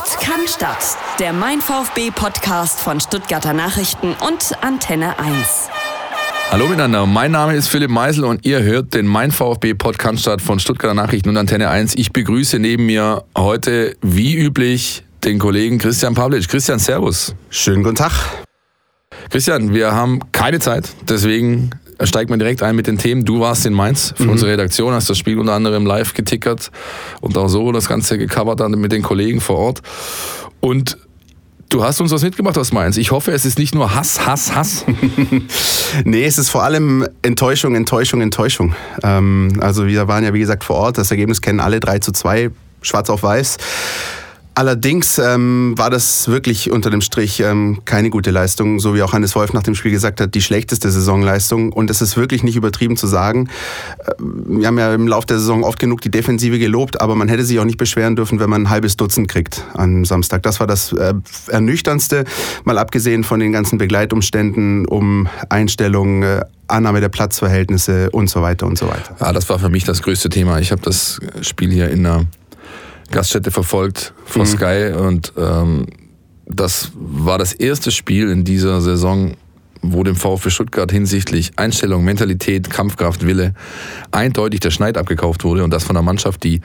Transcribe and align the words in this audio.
Podcast, 0.00 0.98
der 1.18 1.32
Mein 1.32 1.62
VfB 1.62 2.10
Podcast 2.10 2.78
von 2.80 3.00
Stuttgarter 3.00 3.54
Nachrichten 3.54 4.14
und 4.28 4.52
Antenne 4.60 5.18
1. 5.18 5.68
Hallo 6.50 6.66
miteinander, 6.66 7.06
mein 7.06 7.30
Name 7.30 7.54
ist 7.56 7.68
Philipp 7.68 7.88
Meisel 7.88 8.24
und 8.26 8.44
ihr 8.44 8.62
hört 8.62 8.92
den 8.92 9.06
Mein 9.06 9.30
VfB 9.30 9.72
Podcast 9.72 10.42
von 10.42 10.60
Stuttgarter 10.60 10.92
Nachrichten 10.92 11.30
und 11.30 11.38
Antenne 11.38 11.70
1. 11.70 11.94
Ich 11.94 12.12
begrüße 12.12 12.58
neben 12.58 12.84
mir 12.84 13.24
heute, 13.38 13.96
wie 14.02 14.36
üblich, 14.36 15.02
den 15.24 15.38
Kollegen 15.38 15.78
Christian 15.78 16.14
Pavlic. 16.14 16.46
Christian, 16.46 16.78
Servus. 16.78 17.34
Schönen 17.48 17.82
guten 17.82 17.96
Tag. 17.96 18.12
Christian, 19.30 19.72
wir 19.72 19.92
haben 19.92 20.20
keine 20.32 20.58
Zeit, 20.60 20.90
deswegen 21.08 21.70
steigt 22.02 22.30
man 22.30 22.38
direkt 22.38 22.62
ein 22.62 22.76
mit 22.76 22.86
den 22.86 22.98
Themen. 22.98 23.24
Du 23.24 23.40
warst 23.40 23.66
in 23.66 23.72
Mainz 23.72 24.14
für 24.16 24.24
mhm. 24.24 24.30
unsere 24.30 24.52
Redaktion, 24.52 24.92
hast 24.92 25.08
das 25.08 25.18
Spiel 25.18 25.38
unter 25.38 25.54
anderem 25.54 25.86
live 25.86 26.14
getickert 26.14 26.70
und 27.20 27.36
auch 27.38 27.48
so 27.48 27.72
das 27.72 27.88
Ganze 27.88 28.18
gecovert 28.18 28.60
dann 28.60 28.72
mit 28.72 28.92
den 28.92 29.02
Kollegen 29.02 29.40
vor 29.40 29.56
Ort. 29.56 29.82
Und 30.60 30.98
Du 31.68 31.82
hast 31.82 32.00
uns 32.00 32.12
was 32.12 32.22
mitgemacht 32.22 32.56
aus 32.58 32.72
Mainz. 32.72 32.96
Ich 32.96 33.10
hoffe, 33.10 33.32
es 33.32 33.44
ist 33.44 33.58
nicht 33.58 33.74
nur 33.74 33.92
Hass, 33.92 34.24
Hass, 34.24 34.54
Hass. 34.54 34.84
nee, 36.04 36.24
es 36.24 36.38
ist 36.38 36.48
vor 36.48 36.62
allem 36.62 37.04
Enttäuschung, 37.22 37.74
Enttäuschung, 37.74 38.20
Enttäuschung. 38.20 38.76
Ähm, 39.02 39.58
also 39.58 39.88
wir 39.88 40.06
waren 40.06 40.22
ja, 40.22 40.32
wie 40.32 40.38
gesagt, 40.38 40.62
vor 40.62 40.76
Ort. 40.76 40.96
Das 40.96 41.10
Ergebnis 41.10 41.40
kennen 41.40 41.58
alle 41.58 41.80
3 41.80 41.98
zu 41.98 42.12
2, 42.12 42.50
schwarz 42.82 43.10
auf 43.10 43.24
weiß. 43.24 43.56
Allerdings 44.58 45.18
ähm, 45.18 45.74
war 45.76 45.90
das 45.90 46.28
wirklich 46.28 46.70
unter 46.70 46.88
dem 46.88 47.02
Strich 47.02 47.40
ähm, 47.40 47.82
keine 47.84 48.08
gute 48.08 48.30
Leistung, 48.30 48.80
so 48.80 48.94
wie 48.94 49.02
auch 49.02 49.12
Hannes 49.12 49.34
Wolf 49.34 49.52
nach 49.52 49.62
dem 49.62 49.74
Spiel 49.74 49.90
gesagt 49.90 50.18
hat, 50.18 50.34
die 50.34 50.40
schlechteste 50.40 50.90
Saisonleistung. 50.90 51.74
Und 51.74 51.90
es 51.90 52.00
ist 52.00 52.16
wirklich 52.16 52.42
nicht 52.42 52.56
übertrieben 52.56 52.96
zu 52.96 53.06
sagen. 53.06 53.50
Äh, 53.98 54.12
wir 54.18 54.66
haben 54.66 54.78
ja 54.78 54.94
im 54.94 55.08
Laufe 55.08 55.26
der 55.26 55.40
Saison 55.40 55.62
oft 55.62 55.78
genug 55.78 56.00
die 56.00 56.10
Defensive 56.10 56.58
gelobt, 56.58 57.02
aber 57.02 57.14
man 57.16 57.28
hätte 57.28 57.44
sich 57.44 57.60
auch 57.60 57.66
nicht 57.66 57.76
beschweren 57.76 58.16
dürfen, 58.16 58.40
wenn 58.40 58.48
man 58.48 58.62
ein 58.62 58.70
halbes 58.70 58.96
Dutzend 58.96 59.28
kriegt 59.28 59.62
am 59.74 60.06
Samstag. 60.06 60.42
Das 60.42 60.58
war 60.58 60.66
das 60.66 60.90
äh, 60.94 61.12
Ernüchterndste, 61.48 62.24
mal 62.64 62.78
abgesehen 62.78 63.24
von 63.24 63.40
den 63.40 63.52
ganzen 63.52 63.76
Begleitumständen 63.76 64.86
um 64.86 65.28
Einstellungen, 65.50 66.22
äh, 66.22 66.40
Annahme 66.66 67.02
der 67.02 67.10
Platzverhältnisse 67.10 68.08
und 68.08 68.30
so 68.30 68.40
weiter 68.40 68.66
und 68.66 68.78
so 68.78 68.88
weiter. 68.88 69.16
Ja, 69.20 69.34
das 69.34 69.50
war 69.50 69.58
für 69.58 69.68
mich 69.68 69.84
das 69.84 70.00
größte 70.00 70.30
Thema. 70.30 70.60
Ich 70.60 70.72
habe 70.72 70.80
das 70.80 71.20
Spiel 71.42 71.70
hier 71.70 71.90
in 71.90 72.04
der 72.04 72.24
Gaststätte 73.10 73.50
verfolgt 73.50 74.12
von 74.24 74.42
mhm. 74.42 74.46
Sky 74.46 74.92
und 74.96 75.32
ähm, 75.36 75.86
das 76.46 76.92
war 76.94 77.38
das 77.38 77.52
erste 77.52 77.90
Spiel 77.90 78.30
in 78.30 78.44
dieser 78.44 78.80
Saison, 78.80 79.34
wo 79.82 80.02
dem 80.02 80.16
VfB 80.16 80.50
Stuttgart 80.50 80.90
hinsichtlich 80.90 81.52
Einstellung, 81.56 82.04
Mentalität, 82.04 82.70
Kampfkraft, 82.70 83.26
Wille 83.26 83.54
eindeutig 84.10 84.60
der 84.60 84.70
Schneid 84.70 84.96
abgekauft 84.96 85.44
wurde 85.44 85.64
und 85.64 85.70
das 85.70 85.84
von 85.84 85.96
einer 85.96 86.04
Mannschaft, 86.04 86.44
die 86.44 86.60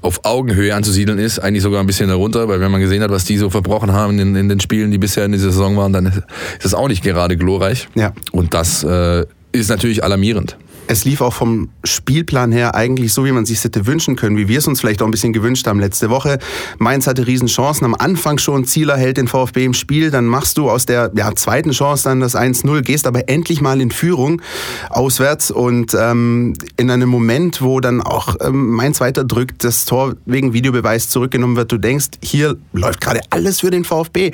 auf 0.00 0.24
Augenhöhe 0.24 0.74
anzusiedeln 0.74 1.18
ist, 1.18 1.38
eigentlich 1.38 1.62
sogar 1.62 1.80
ein 1.80 1.86
bisschen 1.86 2.08
darunter, 2.08 2.48
weil 2.48 2.60
wenn 2.60 2.70
man 2.70 2.80
gesehen 2.80 3.02
hat, 3.02 3.10
was 3.10 3.24
die 3.24 3.36
so 3.36 3.50
verbrochen 3.50 3.92
haben 3.92 4.18
in, 4.18 4.34
in 4.34 4.48
den 4.48 4.60
Spielen, 4.60 4.90
die 4.90 4.98
bisher 4.98 5.24
in 5.24 5.32
dieser 5.32 5.52
Saison 5.52 5.76
waren, 5.76 5.92
dann 5.92 6.06
ist 6.06 6.24
es 6.64 6.74
auch 6.74 6.88
nicht 6.88 7.02
gerade 7.02 7.36
glorreich. 7.36 7.88
Ja. 7.94 8.12
Und 8.32 8.54
das 8.54 8.82
äh, 8.84 9.26
ist 9.52 9.68
natürlich 9.68 10.02
alarmierend 10.02 10.56
es 10.90 11.04
lief 11.04 11.20
auch 11.20 11.32
vom 11.32 11.68
Spielplan 11.84 12.50
her 12.50 12.74
eigentlich 12.74 13.12
so, 13.12 13.24
wie 13.24 13.30
man 13.30 13.46
sich 13.46 13.62
hätte 13.62 13.86
wünschen 13.86 14.16
können, 14.16 14.36
wie 14.36 14.48
wir 14.48 14.58
es 14.58 14.66
uns 14.66 14.80
vielleicht 14.80 15.02
auch 15.02 15.06
ein 15.06 15.12
bisschen 15.12 15.32
gewünscht 15.32 15.68
haben 15.68 15.78
letzte 15.78 16.10
Woche. 16.10 16.40
Mainz 16.78 17.06
hatte 17.06 17.28
Riesenchancen, 17.28 17.84
am 17.84 17.94
Anfang 17.94 18.38
schon 18.38 18.64
Zieler 18.64 18.96
hält 18.96 19.16
den 19.16 19.28
VfB 19.28 19.64
im 19.64 19.74
Spiel, 19.74 20.10
dann 20.10 20.26
machst 20.26 20.58
du 20.58 20.68
aus 20.68 20.86
der 20.86 21.12
ja, 21.14 21.32
zweiten 21.36 21.70
Chance 21.70 22.04
dann 22.04 22.18
das 22.18 22.34
1-0, 22.34 22.82
gehst 22.82 23.06
aber 23.06 23.28
endlich 23.28 23.60
mal 23.60 23.80
in 23.80 23.92
Führung 23.92 24.42
auswärts 24.88 25.52
und 25.52 25.96
ähm, 25.98 26.54
in 26.76 26.90
einem 26.90 27.08
Moment, 27.08 27.62
wo 27.62 27.78
dann 27.78 28.02
auch 28.02 28.34
ähm, 28.40 28.70
Mainz 28.70 29.00
weiter 29.00 29.22
drückt, 29.22 29.62
das 29.62 29.84
Tor 29.84 30.16
wegen 30.26 30.52
Videobeweis 30.52 31.08
zurückgenommen 31.08 31.54
wird, 31.54 31.70
du 31.70 31.78
denkst, 31.78 32.08
hier 32.20 32.56
läuft 32.72 33.00
gerade 33.00 33.20
alles 33.30 33.60
für 33.60 33.70
den 33.70 33.84
VfB, 33.84 34.32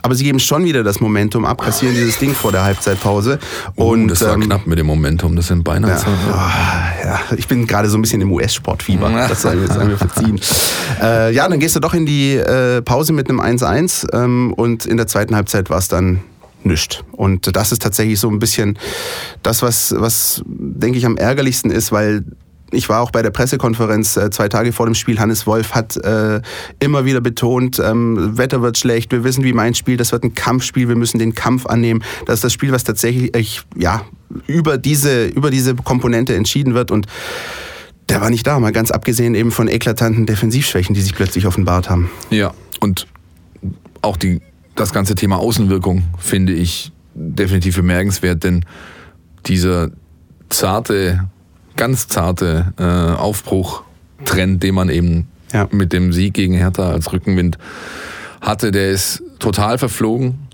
aber 0.00 0.14
sie 0.14 0.24
geben 0.24 0.40
schon 0.40 0.64
wieder 0.64 0.82
das 0.82 1.00
Momentum 1.00 1.44
ab, 1.44 1.60
kassieren 1.60 1.94
dieses 1.94 2.16
Ding 2.18 2.32
vor 2.32 2.50
der 2.50 2.64
Halbzeitpause. 2.64 3.38
Oh, 3.76 3.92
und 3.92 4.08
das 4.08 4.22
war 4.22 4.32
ähm, 4.32 4.40
knapp 4.40 4.66
mit 4.66 4.78
dem 4.78 4.86
Momentum, 4.86 5.36
das 5.36 5.48
sind 5.48 5.64
beinahe 5.64 5.97
ja, 6.06 6.92
ja, 7.04 7.20
ich 7.36 7.48
bin 7.48 7.66
gerade 7.66 7.88
so 7.88 7.98
ein 7.98 8.02
bisschen 8.02 8.20
im 8.20 8.32
US-Sportfieber. 8.32 9.08
Das 9.28 9.42
sei 9.42 9.54
mir, 9.54 9.66
sei 9.66 9.84
mir 9.84 9.98
verziehen. 9.98 10.40
äh, 11.02 11.32
ja, 11.32 11.48
dann 11.48 11.60
gehst 11.60 11.76
du 11.76 11.80
doch 11.80 11.94
in 11.94 12.06
die 12.06 12.34
äh, 12.34 12.82
Pause 12.82 13.12
mit 13.12 13.28
einem 13.28 13.40
1-1 13.40 14.06
ähm, 14.14 14.52
und 14.54 14.86
in 14.86 14.96
der 14.96 15.06
zweiten 15.06 15.34
Halbzeit 15.34 15.70
war 15.70 15.78
es 15.78 15.88
dann 15.88 16.20
nichts. 16.64 17.02
Und 17.12 17.54
das 17.56 17.72
ist 17.72 17.82
tatsächlich 17.82 18.18
so 18.20 18.28
ein 18.30 18.38
bisschen 18.38 18.78
das, 19.42 19.62
was, 19.62 19.94
was 19.96 20.42
denke 20.46 20.98
ich 20.98 21.06
am 21.06 21.16
ärgerlichsten 21.16 21.70
ist, 21.70 21.92
weil 21.92 22.24
ich 22.70 22.88
war 22.88 23.00
auch 23.00 23.10
bei 23.10 23.22
der 23.22 23.30
Pressekonferenz 23.30 24.16
äh, 24.16 24.30
zwei 24.30 24.48
Tage 24.48 24.72
vor 24.72 24.86
dem 24.86 24.94
Spiel. 24.94 25.18
Hannes 25.18 25.46
Wolf 25.46 25.74
hat 25.74 25.96
äh, 25.96 26.40
immer 26.80 27.04
wieder 27.04 27.20
betont, 27.20 27.78
ähm, 27.78 28.36
Wetter 28.36 28.62
wird 28.62 28.78
schlecht, 28.78 29.12
wir 29.12 29.24
wissen, 29.24 29.44
wie 29.44 29.52
mein 29.52 29.74
Spiel, 29.74 29.96
das 29.96 30.12
wird 30.12 30.24
ein 30.24 30.34
Kampfspiel, 30.34 30.88
wir 30.88 30.96
müssen 30.96 31.18
den 31.18 31.34
Kampf 31.34 31.66
annehmen. 31.66 32.02
Das 32.26 32.36
ist 32.36 32.44
das 32.44 32.52
Spiel, 32.52 32.72
was 32.72 32.84
tatsächlich 32.84 33.34
äh, 33.34 33.44
ja, 33.80 34.02
über, 34.46 34.78
diese, 34.78 35.26
über 35.26 35.50
diese 35.50 35.74
Komponente 35.74 36.34
entschieden 36.34 36.74
wird 36.74 36.90
und 36.90 37.06
der 38.08 38.20
war 38.20 38.30
nicht 38.30 38.46
da, 38.46 38.58
mal 38.58 38.72
ganz 38.72 38.90
abgesehen 38.90 39.34
eben 39.34 39.50
von 39.50 39.68
eklatanten 39.68 40.24
Defensivschwächen, 40.24 40.94
die 40.94 41.02
sich 41.02 41.14
plötzlich 41.14 41.46
offenbart 41.46 41.90
haben. 41.90 42.10
Ja, 42.30 42.54
und 42.80 43.06
auch 44.00 44.16
die, 44.16 44.40
das 44.74 44.92
ganze 44.92 45.14
Thema 45.14 45.36
Außenwirkung 45.36 46.04
finde 46.18 46.54
ich 46.54 46.92
definitiv 47.14 47.76
bemerkenswert, 47.76 48.44
denn 48.44 48.64
dieser 49.46 49.90
zarte 50.48 51.28
ganz 51.78 52.08
zarte 52.08 52.74
äh, 52.78 52.82
Aufbruchtrend, 52.82 54.62
den 54.62 54.74
man 54.74 54.90
eben 54.90 55.28
ja. 55.52 55.66
mit 55.70 55.94
dem 55.94 56.12
Sieg 56.12 56.34
gegen 56.34 56.52
Hertha 56.52 56.90
als 56.90 57.10
Rückenwind 57.12 57.56
hatte, 58.42 58.70
der 58.70 58.90
ist 58.90 59.22
total 59.38 59.78
verflogen. 59.78 60.48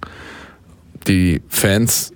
Die 1.08 1.42
Fans 1.48 2.12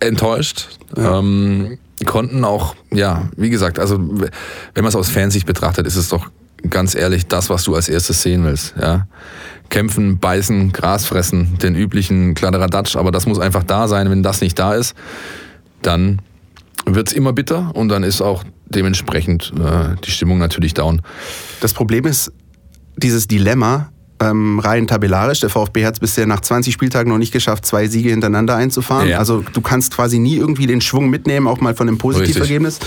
enttäuscht. 0.00 0.68
Ja. 0.96 1.18
Ähm, 1.18 1.78
konnten 2.04 2.44
auch, 2.44 2.76
ja, 2.92 3.28
wie 3.36 3.50
gesagt, 3.50 3.78
also 3.78 3.98
wenn 3.98 4.84
man 4.84 4.86
es 4.86 4.96
aus 4.96 5.08
Fansicht 5.08 5.46
betrachtet, 5.46 5.86
ist 5.86 5.96
es 5.96 6.08
doch 6.08 6.30
ganz 6.70 6.94
ehrlich 6.94 7.26
das, 7.26 7.50
was 7.50 7.64
du 7.64 7.74
als 7.74 7.88
erstes 7.88 8.22
sehen 8.22 8.44
willst. 8.44 8.74
Ja? 8.80 9.06
Kämpfen, 9.68 10.18
beißen, 10.18 10.72
Gras 10.72 11.06
fressen, 11.06 11.58
den 11.58 11.74
üblichen 11.74 12.34
Kladderadatsch, 12.34 12.96
aber 12.96 13.10
das 13.10 13.26
muss 13.26 13.38
einfach 13.38 13.64
da 13.64 13.88
sein. 13.88 14.10
Wenn 14.10 14.22
das 14.22 14.40
nicht 14.40 14.58
da 14.58 14.74
ist, 14.74 14.94
dann 15.82 16.20
wird 16.94 17.08
es 17.08 17.14
immer 17.14 17.32
bitter 17.32 17.70
und 17.74 17.88
dann 17.88 18.02
ist 18.02 18.20
auch 18.20 18.44
dementsprechend 18.66 19.52
äh, 19.58 19.96
die 20.04 20.10
Stimmung 20.10 20.38
natürlich 20.38 20.74
down. 20.74 21.02
Das 21.60 21.72
Problem 21.72 22.04
ist, 22.04 22.32
dieses 22.96 23.28
Dilemma, 23.28 23.90
ähm, 24.20 24.58
rein 24.58 24.86
tabellarisch. 24.86 25.40
Der 25.40 25.50
VfB 25.50 25.86
hat 25.86 25.94
es 25.94 26.00
bisher 26.00 26.26
nach 26.26 26.40
20 26.40 26.72
Spieltagen 26.72 27.10
noch 27.10 27.18
nicht 27.18 27.32
geschafft, 27.32 27.64
zwei 27.66 27.86
Siege 27.86 28.10
hintereinander 28.10 28.56
einzufahren. 28.56 29.08
Ja. 29.08 29.18
Also 29.18 29.44
du 29.52 29.60
kannst 29.60 29.94
quasi 29.94 30.18
nie 30.18 30.36
irgendwie 30.36 30.66
den 30.66 30.80
Schwung 30.80 31.08
mitnehmen, 31.10 31.46
auch 31.46 31.60
mal 31.60 31.74
von 31.74 31.88
einem 31.88 31.98
Positivergebnis. 31.98 32.80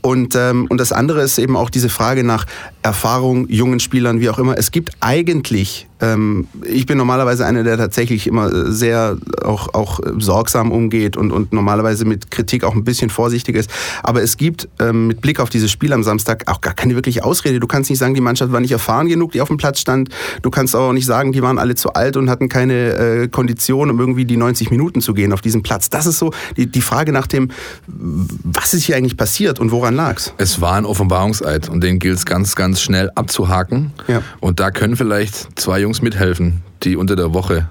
Und, 0.00 0.34
ähm, 0.36 0.66
und 0.68 0.78
das 0.78 0.92
andere 0.92 1.22
ist 1.22 1.38
eben 1.38 1.56
auch 1.56 1.70
diese 1.70 1.88
Frage 1.88 2.24
nach 2.24 2.46
Erfahrung, 2.82 3.48
jungen 3.48 3.80
Spielern, 3.80 4.20
wie 4.20 4.30
auch 4.30 4.38
immer. 4.38 4.56
Es 4.56 4.70
gibt 4.70 4.92
eigentlich 5.00 5.88
ähm, 6.00 6.46
ich 6.64 6.86
bin 6.86 6.98
normalerweise 6.98 7.44
einer, 7.46 7.64
der 7.64 7.76
tatsächlich 7.76 8.26
immer 8.26 8.70
sehr 8.70 9.16
auch, 9.42 9.74
auch 9.74 10.00
sorgsam 10.18 10.70
umgeht 10.70 11.16
und, 11.16 11.32
und 11.32 11.52
normalerweise 11.52 12.04
mit 12.04 12.30
Kritik 12.30 12.64
auch 12.64 12.74
ein 12.74 12.84
bisschen 12.84 13.10
vorsichtig 13.10 13.56
ist. 13.56 13.70
Aber 14.02 14.22
es 14.22 14.36
gibt 14.36 14.68
ähm, 14.78 15.08
mit 15.08 15.20
Blick 15.20 15.40
auf 15.40 15.50
dieses 15.50 15.70
Spiel 15.70 15.92
am 15.92 16.02
Samstag 16.02 16.44
auch 16.46 16.60
gar 16.60 16.74
keine 16.74 16.94
wirkliche 16.94 17.24
Ausrede. 17.24 17.60
Du 17.60 17.66
kannst 17.66 17.90
nicht 17.90 17.98
sagen, 17.98 18.14
die 18.14 18.20
Mannschaft 18.20 18.52
war 18.52 18.60
nicht 18.60 18.72
erfahren 18.72 19.08
genug, 19.08 19.32
die 19.32 19.40
auf 19.40 19.48
dem 19.48 19.56
Platz 19.56 19.80
stand. 19.80 20.10
Du 20.42 20.50
kannst 20.50 20.76
auch 20.76 20.92
nicht 20.92 21.06
sagen, 21.06 21.32
die 21.32 21.42
waren 21.42 21.58
alle 21.58 21.74
zu 21.74 21.92
alt 21.94 22.16
und 22.16 22.30
hatten 22.30 22.48
keine 22.48 22.94
äh, 22.94 23.28
Kondition, 23.28 23.90
um 23.90 23.98
irgendwie 23.98 24.24
die 24.24 24.36
90 24.36 24.70
Minuten 24.70 25.00
zu 25.00 25.14
gehen 25.14 25.32
auf 25.32 25.40
diesem 25.40 25.62
Platz. 25.62 25.90
Das 25.90 26.06
ist 26.06 26.18
so 26.18 26.32
die, 26.56 26.66
die 26.66 26.80
Frage 26.80 27.12
nach 27.12 27.26
dem, 27.26 27.50
was 27.86 28.74
ist 28.74 28.84
hier 28.84 28.96
eigentlich 28.96 29.16
passiert 29.16 29.58
und 29.58 29.72
woran 29.72 29.87
lag's? 29.94 30.32
Es 30.38 30.60
war 30.60 30.74
ein 30.74 30.84
Offenbarungseid 30.84 31.68
und 31.68 31.82
den 31.82 31.98
gilt 31.98 32.16
es 32.16 32.26
ganz, 32.26 32.56
ganz 32.56 32.80
schnell 32.80 33.10
abzuhaken. 33.14 33.92
Ja. 34.06 34.22
Und 34.40 34.60
da 34.60 34.70
können 34.70 34.96
vielleicht 34.96 35.58
zwei 35.58 35.80
Jungs 35.80 36.02
mithelfen, 36.02 36.62
die 36.82 36.96
unter 36.96 37.16
der 37.16 37.34
Woche 37.34 37.68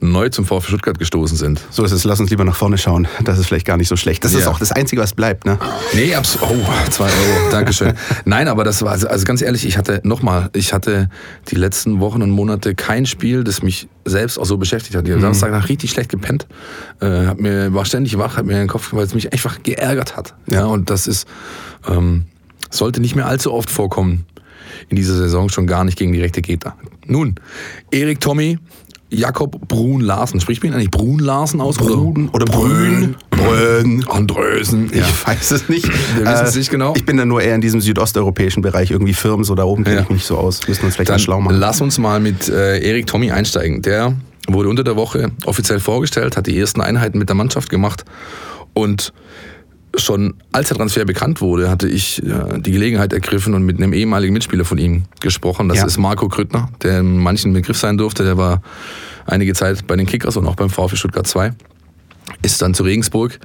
neu 0.00 0.28
zum 0.28 0.44
VfB 0.44 0.68
Stuttgart 0.68 0.98
gestoßen 0.98 1.36
sind. 1.36 1.60
So 1.70 1.84
ist 1.84 1.92
es, 1.92 2.04
lass 2.04 2.20
uns 2.20 2.30
lieber 2.30 2.44
nach 2.44 2.54
vorne 2.54 2.78
schauen. 2.78 3.08
Das 3.24 3.38
ist 3.38 3.46
vielleicht 3.46 3.66
gar 3.66 3.76
nicht 3.76 3.88
so 3.88 3.96
schlecht. 3.96 4.24
Das 4.24 4.32
ja. 4.32 4.40
ist 4.40 4.46
auch 4.46 4.58
das 4.58 4.70
Einzige, 4.70 5.02
was 5.02 5.12
bleibt, 5.12 5.44
ne? 5.44 5.58
Nee, 5.92 6.14
absolut. 6.14 6.48
Oh, 6.50 6.90
zwei 6.90 7.06
Euro, 7.06 7.50
Dankeschön. 7.50 7.94
Nein, 8.24 8.48
aber 8.48 8.64
das 8.64 8.82
war, 8.82 8.92
also, 8.92 9.08
also 9.08 9.24
ganz 9.24 9.42
ehrlich, 9.42 9.66
ich 9.66 9.76
hatte, 9.76 10.00
nochmal, 10.04 10.50
ich 10.54 10.72
hatte 10.72 11.08
die 11.48 11.56
letzten 11.56 12.00
Wochen 12.00 12.22
und 12.22 12.30
Monate 12.30 12.74
kein 12.74 13.06
Spiel, 13.06 13.42
das 13.42 13.62
mich 13.62 13.88
selbst 14.04 14.38
auch 14.38 14.44
so 14.44 14.56
beschäftigt 14.56 14.94
hat. 14.94 15.04
Ich 15.04 15.10
habe 15.10 15.18
mhm. 15.18 15.34
Samstag 15.34 15.68
richtig 15.68 15.90
schlecht 15.90 16.10
gepennt, 16.10 16.46
äh, 17.00 17.26
hab 17.26 17.40
mir, 17.40 17.74
war 17.74 17.84
ständig 17.84 18.16
wach, 18.18 18.36
hat 18.36 18.46
mir 18.46 18.54
den 18.54 18.68
Kopf, 18.68 18.92
weil 18.92 19.04
es 19.04 19.14
mich 19.14 19.32
einfach 19.32 19.62
geärgert 19.62 20.16
hat. 20.16 20.34
Ja, 20.46 20.66
und 20.66 20.90
das 20.90 21.06
ist, 21.08 21.26
ähm, 21.88 22.24
sollte 22.70 23.00
nicht 23.00 23.16
mehr 23.16 23.26
allzu 23.26 23.52
oft 23.52 23.70
vorkommen 23.70 24.26
in 24.88 24.96
dieser 24.96 25.14
Saison 25.14 25.48
schon 25.48 25.66
gar 25.66 25.84
nicht 25.84 25.98
gegen 25.98 26.12
die 26.12 26.20
rechte 26.20 26.42
Gegner. 26.42 26.76
Nun, 27.06 27.36
Erik 27.90 28.20
Tommy 28.20 28.58
Jakob 29.10 29.68
Brun 29.68 30.00
Larsen. 30.00 30.40
Spricht 30.40 30.62
man 30.62 30.72
ihn 30.72 30.74
eigentlich 30.74 30.90
Brun 30.90 31.18
Larsen 31.18 31.60
aus? 31.60 31.76
Brun 31.76 32.28
oder 32.32 32.44
Brün? 32.44 33.16
Brün. 33.30 34.04
Andrösen. 34.08 34.90
Ja. 34.92 35.00
Ich 35.00 35.26
weiß 35.26 35.50
es 35.52 35.68
nicht. 35.68 35.86
Wir 36.16 36.26
wissen 36.26 36.46
es 36.46 36.56
nicht 36.56 36.70
genau. 36.70 36.94
Ich 36.94 37.06
bin 37.06 37.16
da 37.16 37.24
nur 37.24 37.40
eher 37.40 37.54
in 37.54 37.60
diesem 37.60 37.80
südosteuropäischen 37.80 38.62
Bereich, 38.62 38.90
irgendwie 38.90 39.14
Firmen, 39.14 39.44
so 39.44 39.54
da 39.54 39.64
oben 39.64 39.84
kenne 39.84 39.96
ja. 39.96 40.02
ich 40.02 40.08
mich 40.08 40.18
nicht 40.18 40.26
so 40.26 40.36
aus. 40.36 40.66
Müssen 40.68 40.82
wir 40.82 40.86
uns 40.86 40.96
vielleicht 40.96 41.08
Dann 41.08 41.14
mal 41.14 41.20
schlau 41.20 41.40
machen. 41.40 41.56
Lass 41.56 41.80
uns 41.80 41.98
mal 41.98 42.20
mit 42.20 42.48
äh, 42.48 42.80
Erik 42.80 43.06
Tommy 43.06 43.30
einsteigen. 43.30 43.80
Der 43.82 44.14
wurde 44.46 44.68
unter 44.68 44.84
der 44.84 44.96
Woche 44.96 45.30
offiziell 45.44 45.80
vorgestellt, 45.80 46.36
hat 46.36 46.46
die 46.46 46.58
ersten 46.58 46.80
Einheiten 46.80 47.18
mit 47.18 47.28
der 47.28 47.36
Mannschaft 47.36 47.70
gemacht 47.70 48.04
und 48.74 49.12
schon 49.96 50.34
als 50.52 50.68
der 50.68 50.76
Transfer 50.76 51.04
bekannt 51.04 51.40
wurde, 51.40 51.70
hatte 51.70 51.88
ich 51.88 52.22
äh, 52.22 52.60
die 52.60 52.72
Gelegenheit 52.72 53.12
ergriffen 53.12 53.54
und 53.54 53.64
mit 53.64 53.78
einem 53.78 53.92
ehemaligen 53.92 54.32
Mitspieler 54.32 54.64
von 54.64 54.78
ihm 54.78 55.04
gesprochen. 55.20 55.68
Das 55.68 55.78
ja. 55.78 55.86
ist 55.86 55.98
Marco 55.98 56.28
Krüttner, 56.28 56.70
der 56.82 57.00
in 57.00 57.18
manchen 57.18 57.52
Begriff 57.52 57.78
sein 57.78 57.98
durfte. 57.98 58.24
Der 58.24 58.36
war 58.36 58.62
einige 59.26 59.54
Zeit 59.54 59.86
bei 59.86 59.96
den 59.96 60.06
Kickers 60.06 60.36
und 60.36 60.46
auch 60.46 60.56
beim 60.56 60.70
VfB 60.70 60.96
Stuttgart 60.96 61.26
2. 61.26 61.52
Ist 62.42 62.60
dann 62.60 62.74
zu 62.74 62.82
Regensburg, 62.82 63.38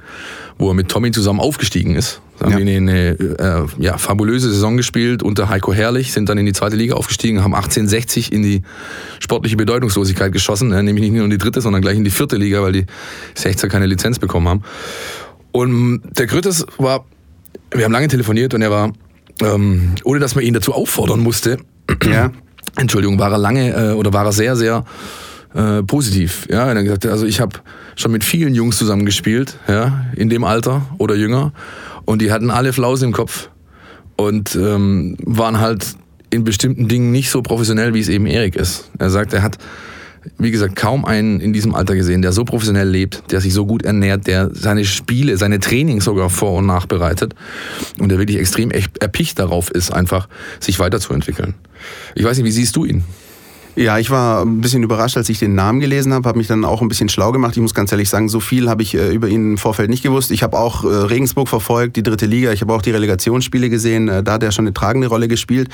wo 0.58 0.68
er 0.68 0.74
mit 0.74 0.88
Tommy 0.88 1.10
zusammen 1.10 1.40
aufgestiegen 1.40 1.94
ist. 1.94 2.20
Da 2.38 2.46
haben 2.46 2.66
ja. 2.66 2.76
eine 2.76 3.10
äh, 3.10 3.82
ja, 3.82 3.96
fabulöse 3.96 4.50
Saison 4.50 4.76
gespielt 4.76 5.22
unter 5.22 5.48
Heiko 5.48 5.72
Herrlich, 5.72 6.12
sind 6.12 6.28
dann 6.28 6.36
in 6.36 6.46
die 6.46 6.52
zweite 6.52 6.74
Liga 6.74 6.94
aufgestiegen, 6.94 7.44
haben 7.44 7.54
1860 7.54 8.32
in 8.32 8.42
die 8.42 8.62
sportliche 9.20 9.56
Bedeutungslosigkeit 9.56 10.32
geschossen, 10.32 10.72
äh, 10.72 10.82
nämlich 10.82 11.04
nicht 11.04 11.14
nur 11.14 11.24
in 11.24 11.30
die 11.30 11.38
dritte, 11.38 11.60
sondern 11.60 11.80
gleich 11.80 11.96
in 11.96 12.04
die 12.04 12.10
vierte 12.10 12.36
Liga, 12.36 12.60
weil 12.62 12.72
die 12.72 12.86
16 13.34 13.70
keine 13.70 13.86
Lizenz 13.86 14.18
bekommen 14.18 14.48
haben. 14.48 14.62
Und 15.54 16.02
der 16.18 16.26
Grüttes 16.26 16.66
war, 16.78 17.04
wir 17.70 17.84
haben 17.84 17.92
lange 17.92 18.08
telefoniert 18.08 18.54
und 18.54 18.62
er 18.62 18.72
war, 18.72 18.92
ähm, 19.40 19.94
ohne 20.02 20.18
dass 20.18 20.34
man 20.34 20.42
ihn 20.42 20.52
dazu 20.52 20.72
auffordern 20.72 21.20
musste, 21.20 21.58
ja. 22.04 22.32
Entschuldigung, 22.76 23.20
war 23.20 23.30
er 23.30 23.38
lange 23.38 23.70
äh, 23.70 23.92
oder 23.92 24.12
war 24.12 24.24
er 24.24 24.32
sehr, 24.32 24.56
sehr 24.56 24.84
äh, 25.54 25.84
positiv. 25.84 26.48
Ja, 26.50 26.68
und 26.68 26.76
er 26.76 26.82
gesagt, 26.82 27.06
also 27.06 27.24
ich 27.24 27.40
habe 27.40 27.60
schon 27.94 28.10
mit 28.10 28.24
vielen 28.24 28.52
Jungs 28.56 28.78
zusammengespielt, 28.78 29.56
ja, 29.68 30.06
in 30.16 30.28
dem 30.28 30.42
Alter 30.42 30.90
oder 30.98 31.14
jünger, 31.14 31.52
und 32.04 32.20
die 32.20 32.32
hatten 32.32 32.50
alle 32.50 32.72
Flausen 32.72 33.06
im 33.06 33.12
Kopf 33.12 33.48
und 34.16 34.56
ähm, 34.56 35.16
waren 35.20 35.60
halt 35.60 35.94
in 36.30 36.42
bestimmten 36.42 36.88
Dingen 36.88 37.12
nicht 37.12 37.30
so 37.30 37.42
professionell, 37.42 37.94
wie 37.94 38.00
es 38.00 38.08
eben 38.08 38.26
Erik 38.26 38.56
ist. 38.56 38.90
Er 38.98 39.08
sagt, 39.08 39.32
er 39.32 39.44
hat 39.44 39.58
wie 40.38 40.50
gesagt, 40.50 40.76
kaum 40.76 41.04
einen 41.04 41.40
in 41.40 41.52
diesem 41.52 41.74
Alter 41.74 41.94
gesehen, 41.94 42.22
der 42.22 42.32
so 42.32 42.44
professionell 42.44 42.88
lebt, 42.88 43.30
der 43.30 43.40
sich 43.40 43.52
so 43.52 43.66
gut 43.66 43.82
ernährt, 43.84 44.26
der 44.26 44.50
seine 44.52 44.84
Spiele, 44.84 45.36
seine 45.36 45.60
Trainings 45.60 46.04
sogar 46.04 46.30
vor- 46.30 46.58
und 46.58 46.66
nachbereitet 46.66 47.34
und 47.98 48.08
der 48.08 48.18
wirklich 48.18 48.38
extrem 48.38 48.70
erpicht 48.70 49.38
darauf 49.38 49.70
ist, 49.70 49.90
einfach 49.90 50.28
sich 50.60 50.78
weiterzuentwickeln. 50.78 51.54
Ich 52.14 52.24
weiß 52.24 52.36
nicht, 52.38 52.46
wie 52.46 52.52
siehst 52.52 52.76
du 52.76 52.84
ihn? 52.84 53.04
Ja, 53.76 53.98
ich 53.98 54.08
war 54.10 54.42
ein 54.42 54.60
bisschen 54.60 54.84
überrascht, 54.84 55.16
als 55.16 55.28
ich 55.28 55.40
den 55.40 55.56
Namen 55.56 55.80
gelesen 55.80 56.12
habe, 56.12 56.28
habe 56.28 56.38
mich 56.38 56.46
dann 56.46 56.64
auch 56.64 56.80
ein 56.80 56.86
bisschen 56.86 57.08
schlau 57.08 57.32
gemacht. 57.32 57.56
Ich 57.56 57.60
muss 57.60 57.74
ganz 57.74 57.90
ehrlich 57.90 58.08
sagen, 58.08 58.28
so 58.28 58.38
viel 58.38 58.68
habe 58.68 58.82
ich 58.82 58.94
äh, 58.94 59.12
über 59.12 59.26
ihn 59.26 59.52
im 59.52 59.58
Vorfeld 59.58 59.90
nicht 59.90 60.04
gewusst. 60.04 60.30
Ich 60.30 60.44
habe 60.44 60.56
auch 60.56 60.84
äh, 60.84 60.86
Regensburg 60.86 61.48
verfolgt, 61.48 61.96
die 61.96 62.04
dritte 62.04 62.26
Liga. 62.26 62.52
Ich 62.52 62.60
habe 62.60 62.72
auch 62.72 62.82
die 62.82 62.92
Relegationsspiele 62.92 63.68
gesehen. 63.70 64.08
Äh, 64.08 64.22
da 64.22 64.34
hat 64.34 64.44
er 64.44 64.52
schon 64.52 64.64
eine 64.64 64.74
tragende 64.74 65.08
Rolle 65.08 65.26
gespielt. 65.26 65.70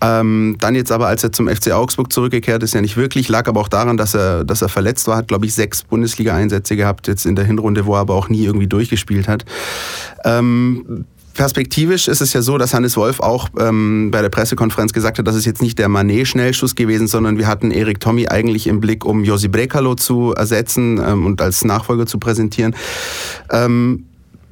Ähm, 0.00 0.56
dann 0.58 0.74
jetzt 0.74 0.90
aber, 0.90 1.06
als 1.06 1.22
er 1.22 1.30
zum 1.30 1.48
FC 1.48 1.70
Augsburg 1.70 2.12
zurückgekehrt 2.12 2.64
ist, 2.64 2.74
ja 2.74 2.80
nicht 2.80 2.96
wirklich. 2.96 3.28
Lag 3.28 3.46
aber 3.46 3.60
auch 3.60 3.68
daran, 3.68 3.96
dass 3.96 4.14
er, 4.14 4.44
dass 4.44 4.62
er 4.62 4.68
verletzt 4.68 5.06
war. 5.06 5.16
Hat, 5.16 5.28
glaube 5.28 5.46
ich, 5.46 5.54
sechs 5.54 5.84
Bundesliga-Einsätze 5.84 6.74
gehabt 6.74 7.06
jetzt 7.06 7.26
in 7.26 7.36
der 7.36 7.44
Hinrunde, 7.44 7.86
wo 7.86 7.94
er 7.94 8.00
aber 8.00 8.14
auch 8.14 8.28
nie 8.28 8.44
irgendwie 8.44 8.66
durchgespielt 8.66 9.28
hat. 9.28 9.44
Ähm, 10.24 11.04
Perspektivisch 11.36 12.08
ist 12.08 12.20
es 12.20 12.32
ja 12.32 12.42
so, 12.42 12.56
dass 12.58 12.72
Hannes 12.72 12.96
Wolf 12.96 13.20
auch 13.20 13.48
ähm, 13.58 14.10
bei 14.10 14.22
der 14.22 14.30
Pressekonferenz 14.30 14.92
gesagt 14.92 15.18
hat, 15.18 15.26
dass 15.26 15.36
es 15.36 15.44
jetzt 15.44 15.62
nicht 15.62 15.78
der 15.78 15.88
Manet-Schnellschuss 15.88 16.74
gewesen, 16.74 17.06
sondern 17.06 17.38
wir 17.38 17.46
hatten 17.46 17.70
Erik 17.70 18.00
Tommy 18.00 18.28
eigentlich 18.28 18.66
im 18.66 18.80
Blick, 18.80 19.04
um 19.04 19.22
Josi 19.22 19.48
Brekalo 19.48 19.94
zu 19.94 20.32
ersetzen 20.34 20.98
ähm, 20.98 21.26
und 21.26 21.42
als 21.42 21.64
Nachfolger 21.64 22.06
zu 22.06 22.18
präsentieren. 22.18 22.74
Ähm, 23.50 24.06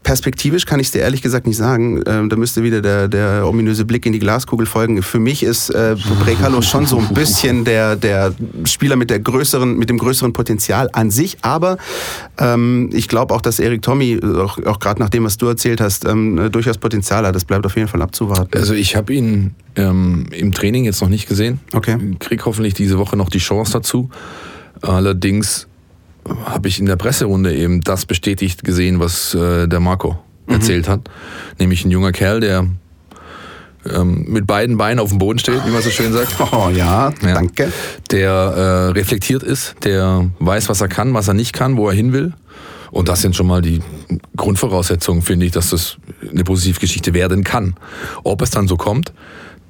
Perspektivisch 0.04 0.66
kann 0.66 0.80
ich 0.80 0.88
es 0.88 0.92
dir 0.92 1.00
ehrlich 1.00 1.22
gesagt 1.22 1.46
nicht 1.46 1.56
sagen. 1.56 2.02
Ähm, 2.06 2.28
da 2.28 2.36
müsste 2.36 2.62
wieder 2.62 2.82
der, 2.82 3.08
der 3.08 3.48
ominöse 3.48 3.84
Blick 3.84 4.04
in 4.04 4.12
die 4.12 4.18
Glaskugel 4.18 4.66
folgen. 4.66 5.02
Für 5.02 5.18
mich 5.18 5.42
ist 5.42 5.70
äh, 5.70 5.96
Brekalo 6.20 6.62
schon 6.62 6.86
so 6.86 6.98
ein 6.98 7.08
bisschen 7.14 7.64
der, 7.64 7.96
der 7.96 8.34
Spieler 8.64 8.96
mit, 8.96 9.08
der 9.10 9.18
größeren, 9.18 9.76
mit 9.76 9.88
dem 9.88 9.98
größeren 9.98 10.32
Potenzial 10.32 10.90
an 10.92 11.10
sich. 11.10 11.38
Aber 11.40 11.78
ähm, 12.38 12.90
ich 12.92 13.08
glaube 13.08 13.34
auch, 13.34 13.40
dass 13.40 13.58
Erik 13.58 13.82
Tommy, 13.82 14.20
auch, 14.22 14.58
auch 14.64 14.78
gerade 14.78 15.00
nach 15.00 15.08
dem, 15.08 15.24
was 15.24 15.38
du 15.38 15.46
erzählt 15.46 15.80
hast, 15.80 16.04
ähm, 16.04 16.50
durchaus 16.52 16.78
Potenzial 16.78 17.26
hat. 17.26 17.34
Das 17.34 17.46
bleibt 17.46 17.64
auf 17.64 17.74
jeden 17.74 17.88
Fall 17.88 18.02
abzuwarten. 18.02 18.56
Also 18.58 18.74
ich 18.74 18.96
habe 18.96 19.14
ihn 19.14 19.54
ähm, 19.74 20.26
im 20.30 20.52
Training 20.52 20.84
jetzt 20.84 21.00
noch 21.00 21.08
nicht 21.08 21.26
gesehen. 21.26 21.60
Okay. 21.72 21.96
Krieg 22.18 22.44
hoffentlich 22.44 22.74
diese 22.74 22.98
Woche 22.98 23.16
noch 23.16 23.30
die 23.30 23.38
Chance 23.38 23.72
dazu. 23.72 24.10
Allerdings 24.82 25.66
habe 26.44 26.68
ich 26.68 26.78
in 26.78 26.86
der 26.86 26.96
Presserunde 26.96 27.54
eben 27.54 27.80
das 27.80 28.06
bestätigt 28.06 28.64
gesehen, 28.64 29.00
was 29.00 29.34
äh, 29.34 29.66
der 29.66 29.80
Marco 29.80 30.18
mhm. 30.46 30.54
erzählt 30.54 30.88
hat. 30.88 31.08
Nämlich 31.58 31.84
ein 31.84 31.90
junger 31.90 32.12
Kerl, 32.12 32.40
der 32.40 32.66
ähm, 33.92 34.24
mit 34.28 34.46
beiden 34.46 34.76
Beinen 34.76 34.98
auf 34.98 35.10
dem 35.10 35.18
Boden 35.18 35.38
steht, 35.38 35.64
wie 35.66 35.70
man 35.70 35.82
so 35.82 35.90
schön 35.90 36.12
sagt. 36.12 36.34
Oh 36.52 36.70
ja, 36.70 37.12
ja. 37.22 37.34
danke. 37.34 37.72
Der 38.10 38.30
äh, 38.30 38.90
reflektiert 38.92 39.42
ist, 39.42 39.76
der 39.84 40.30
weiß, 40.38 40.68
was 40.68 40.80
er 40.80 40.88
kann, 40.88 41.14
was 41.14 41.28
er 41.28 41.34
nicht 41.34 41.52
kann, 41.52 41.76
wo 41.76 41.88
er 41.88 41.94
hin 41.94 42.12
will. 42.12 42.32
Und 42.90 43.08
das 43.08 43.22
sind 43.22 43.34
schon 43.34 43.48
mal 43.48 43.60
die 43.60 43.82
Grundvoraussetzungen, 44.36 45.22
finde 45.22 45.46
ich, 45.46 45.52
dass 45.52 45.70
das 45.70 45.96
eine 46.30 46.44
Positivgeschichte 46.44 47.12
werden 47.12 47.42
kann. 47.42 47.74
Ob 48.22 48.40
es 48.40 48.50
dann 48.50 48.68
so 48.68 48.76
kommt, 48.76 49.12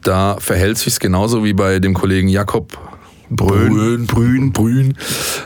da 0.03 0.37
verhält 0.39 0.77
sich 0.77 0.99
genauso 0.99 1.43
wie 1.43 1.55
bei 1.55 1.79
dem 1.79 1.95
Kollegen 1.95 2.29
Jakob 2.29 2.79
Brün, 3.37 4.07
Brün, 4.07 4.53
Brün 4.53 4.95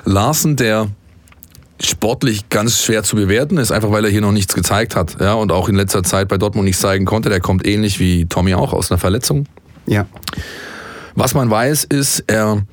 Larsen, 0.04 0.56
der 0.56 0.88
sportlich 1.80 2.48
ganz 2.48 2.82
schwer 2.82 3.02
zu 3.02 3.16
bewerten 3.16 3.56
ist, 3.56 3.70
einfach 3.70 3.90
weil 3.90 4.04
er 4.04 4.10
hier 4.10 4.20
noch 4.20 4.32
nichts 4.32 4.54
gezeigt 4.54 4.96
hat. 4.96 5.20
Ja, 5.20 5.34
und 5.34 5.52
auch 5.52 5.68
in 5.68 5.76
letzter 5.76 6.02
Zeit 6.02 6.28
bei 6.28 6.36
Dortmund 6.36 6.66
nichts 6.66 6.80
zeigen 6.80 7.04
konnte. 7.04 7.28
Der 7.28 7.40
kommt 7.40 7.66
ähnlich 7.66 8.00
wie 8.00 8.26
Tommy 8.26 8.54
auch 8.54 8.72
aus 8.72 8.90
einer 8.90 8.98
Verletzung. 8.98 9.46
Ja. 9.86 10.06
Was 11.14 11.34
man 11.34 11.50
weiß, 11.50 11.84
ist, 11.84 12.24
er 12.26 12.64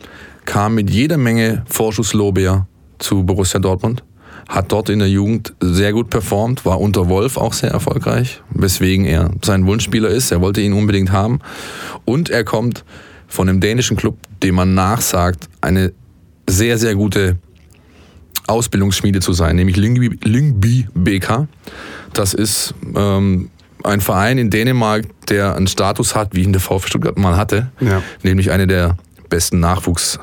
kam 0.45 0.75
mit 0.75 0.89
jeder 0.89 1.17
Menge 1.17 1.63
Vorschusslorbeer 1.67 2.67
zu 2.99 3.23
Borussia 3.23 3.59
Dortmund, 3.59 4.03
hat 4.47 4.71
dort 4.71 4.89
in 4.89 4.99
der 4.99 5.09
Jugend 5.09 5.53
sehr 5.59 5.93
gut 5.93 6.09
performt, 6.09 6.65
war 6.65 6.79
unter 6.79 7.09
Wolf 7.09 7.37
auch 7.37 7.53
sehr 7.53 7.71
erfolgreich, 7.71 8.41
weswegen 8.51 9.05
er 9.05 9.31
sein 9.43 9.65
Wunschspieler 9.65 10.09
ist. 10.09 10.31
Er 10.31 10.41
wollte 10.41 10.61
ihn 10.61 10.73
unbedingt 10.73 11.11
haben. 11.11 11.39
Und 12.05 12.29
er 12.29 12.43
kommt 12.43 12.83
von 13.27 13.49
einem 13.49 13.59
dänischen 13.59 13.97
Club, 13.97 14.17
dem 14.43 14.55
man 14.55 14.73
nachsagt, 14.73 15.49
eine 15.61 15.93
sehr, 16.47 16.77
sehr 16.77 16.95
gute 16.95 17.37
Ausbildungsschmiede 18.47 19.19
zu 19.19 19.33
sein, 19.33 19.55
nämlich 19.55 19.75
Lyngby, 19.77 20.19
Lyngby 20.23 20.87
BK. 20.93 21.47
Das 22.13 22.33
ist 22.33 22.73
ähm, 22.95 23.49
ein 23.83 24.01
Verein 24.01 24.37
in 24.37 24.49
Dänemark, 24.49 25.05
der 25.29 25.55
einen 25.55 25.67
Status 25.67 26.15
hat, 26.15 26.35
wie 26.35 26.43
ihn 26.43 26.53
der 26.53 26.61
VfB 26.61 26.87
Stuttgart 26.87 27.17
mal 27.17 27.37
hatte, 27.37 27.71
ja. 27.79 28.01
nämlich 28.23 28.51
eine 28.51 28.67
der 28.67 28.97
besten 29.29 29.63
Nachwuchs- 29.63 30.19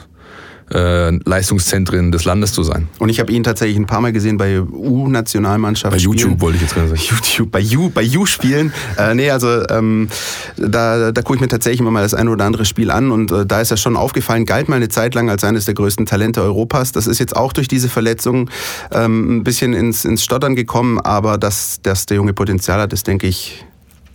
äh, 0.72 1.10
Leistungszentren 1.10 2.12
des 2.12 2.24
Landes 2.24 2.52
zu 2.52 2.62
sein. 2.62 2.88
Und 2.98 3.08
ich 3.08 3.20
habe 3.20 3.32
ihn 3.32 3.42
tatsächlich 3.42 3.76
ein 3.76 3.86
paar 3.86 4.00
Mal 4.00 4.12
gesehen 4.12 4.36
bei 4.36 4.60
U-Nationalmannschaften. 4.60 5.98
Bei 5.98 6.02
YouTube 6.02 6.40
wollte 6.40 6.56
ich 6.56 6.62
jetzt 6.62 6.74
gerade 6.74 6.88
sagen. 6.88 7.00
YouTube, 7.10 7.50
bei 7.50 7.62
U, 7.76 7.90
bei 7.90 8.08
U 8.16 8.26
spielen. 8.26 8.72
äh, 8.98 9.14
nee, 9.14 9.30
also 9.30 9.66
ähm, 9.68 10.08
da, 10.56 11.12
da 11.12 11.22
gucke 11.22 11.36
ich 11.36 11.40
mir 11.40 11.48
tatsächlich 11.48 11.80
immer 11.80 11.90
mal 11.90 12.02
das 12.02 12.14
eine 12.14 12.30
oder 12.30 12.44
andere 12.44 12.64
Spiel 12.64 12.90
an 12.90 13.10
und 13.10 13.30
äh, 13.32 13.46
da 13.46 13.60
ist 13.60 13.70
er 13.70 13.76
schon 13.76 13.96
aufgefallen, 13.96 14.46
galt 14.46 14.68
mal 14.68 14.76
eine 14.76 14.88
Zeit 14.88 15.14
lang 15.14 15.30
als 15.30 15.44
eines 15.44 15.64
der 15.64 15.74
größten 15.74 16.06
Talente 16.06 16.42
Europas. 16.42 16.92
Das 16.92 17.06
ist 17.06 17.18
jetzt 17.18 17.36
auch 17.36 17.52
durch 17.52 17.68
diese 17.68 17.88
Verletzung 17.88 18.50
ähm, 18.90 19.38
ein 19.38 19.44
bisschen 19.44 19.74
ins, 19.74 20.04
ins 20.04 20.24
Stottern 20.24 20.54
gekommen, 20.54 20.98
aber 20.98 21.38
dass, 21.38 21.80
dass 21.82 22.06
der 22.06 22.16
junge 22.16 22.32
Potenzial 22.32 22.80
hat, 22.80 22.92
ist, 22.92 23.06
denke 23.06 23.26
ich, 23.26 23.64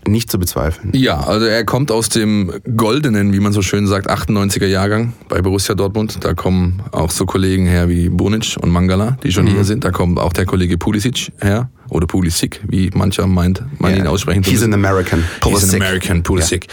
nicht 0.07 0.31
zu 0.31 0.39
bezweifeln. 0.39 0.91
Ja, 0.93 1.19
also 1.19 1.45
er 1.45 1.63
kommt 1.65 1.91
aus 1.91 2.09
dem 2.09 2.51
goldenen, 2.75 3.33
wie 3.33 3.39
man 3.39 3.53
so 3.53 3.61
schön 3.61 3.87
sagt, 3.87 4.09
98er 4.09 4.65
Jahrgang 4.65 5.13
bei 5.29 5.41
Borussia 5.41 5.75
Dortmund. 5.75 6.23
Da 6.23 6.33
kommen 6.33 6.81
auch 6.91 7.11
so 7.11 7.25
Kollegen 7.25 7.65
her 7.65 7.89
wie 7.89 8.09
Bonic 8.09 8.57
und 8.61 8.69
Mangala, 8.69 9.17
die 9.23 9.31
schon 9.31 9.45
mhm. 9.45 9.49
hier 9.49 9.63
sind. 9.63 9.83
Da 9.83 9.91
kommt 9.91 10.19
auch 10.19 10.33
der 10.33 10.45
Kollege 10.45 10.77
Pulisic 10.77 11.31
her. 11.41 11.69
Oder 11.89 12.05
Pulisic, 12.05 12.59
wie 12.67 12.89
mancher 12.93 13.27
meint, 13.27 13.63
man 13.79 13.91
yeah. 13.91 14.01
ihn 14.01 14.07
aussprechen 14.07 14.43
He's 14.43 14.61
an 14.61 14.73
American. 14.73 15.23
Pulisic. 15.39 15.63
He's 15.63 15.73
an 15.73 15.81
American, 15.81 16.23
Pulisic. 16.23 16.67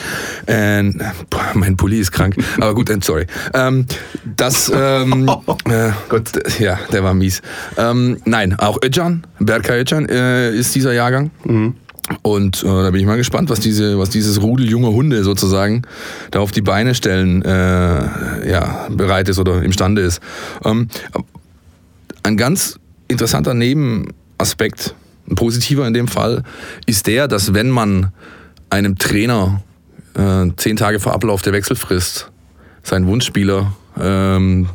Yeah. 0.49 0.79
And, 0.79 0.99
boah, 1.31 1.53
mein 1.55 1.77
Pulli 1.77 2.01
ist 2.01 2.11
krank. 2.11 2.37
Aber 2.57 2.75
gut, 2.75 2.91
sorry. 3.05 3.27
Ähm, 3.53 3.87
das, 4.25 4.73
ähm, 4.75 5.31
äh, 5.69 5.93
Gut. 6.09 6.33
Ja, 6.59 6.81
der 6.93 7.05
war 7.05 7.15
mies. 7.15 7.43
Ähm, 7.77 8.17
nein, 8.25 8.59
auch 8.59 8.79
Öcan, 8.83 9.25
Berkay 9.39 9.83
Öcan 9.83 10.09
äh, 10.09 10.51
ist 10.51 10.75
dieser 10.75 10.93
Jahrgang. 10.93 11.31
Mhm. 11.45 11.75
Und 12.23 12.63
äh, 12.63 12.67
da 12.67 12.91
bin 12.91 13.01
ich 13.01 13.07
mal 13.07 13.17
gespannt, 13.17 13.49
was 13.49 13.61
diese, 13.61 13.99
was 13.99 14.11
dieses 14.11 14.43
Rudel 14.43 14.69
junger 14.69 14.91
Hunde 14.91 15.25
sozusagen 15.25 15.83
da 16.31 16.41
auf 16.41 16.53
die 16.53 16.61
Beine 16.61 16.95
stellen, 16.95 17.43
äh, 17.43 18.51
ja, 18.51 18.89
bereit 18.91 19.29
ist 19.29 19.39
oder 19.39 19.63
imstande 19.63 20.03
ist. 20.03 20.21
Ähm, 20.65 20.89
ein 22.23 22.37
ganz 22.37 22.79
interessanter 23.09 23.55
Nebenaspekt, 23.55 24.95
ein 25.29 25.35
positiver 25.35 25.87
in 25.87 25.95
dem 25.95 26.09
Fall, 26.09 26.43
ist 26.87 27.07
der, 27.07 27.27
dass 27.27 27.55
wenn 27.55 27.71
man 27.71 28.13
einem 28.69 28.99
Trainer 28.99 29.63
äh, 30.15 30.47
zehn 30.57 30.77
Tage 30.77 31.01
vor 31.01 31.15
Ablauf 31.15 31.41
der 31.41 31.55
Wechselfrist 31.55 32.31
seinen 32.83 33.07
Wunschspieler 33.07 33.75
ähm, 33.99 34.69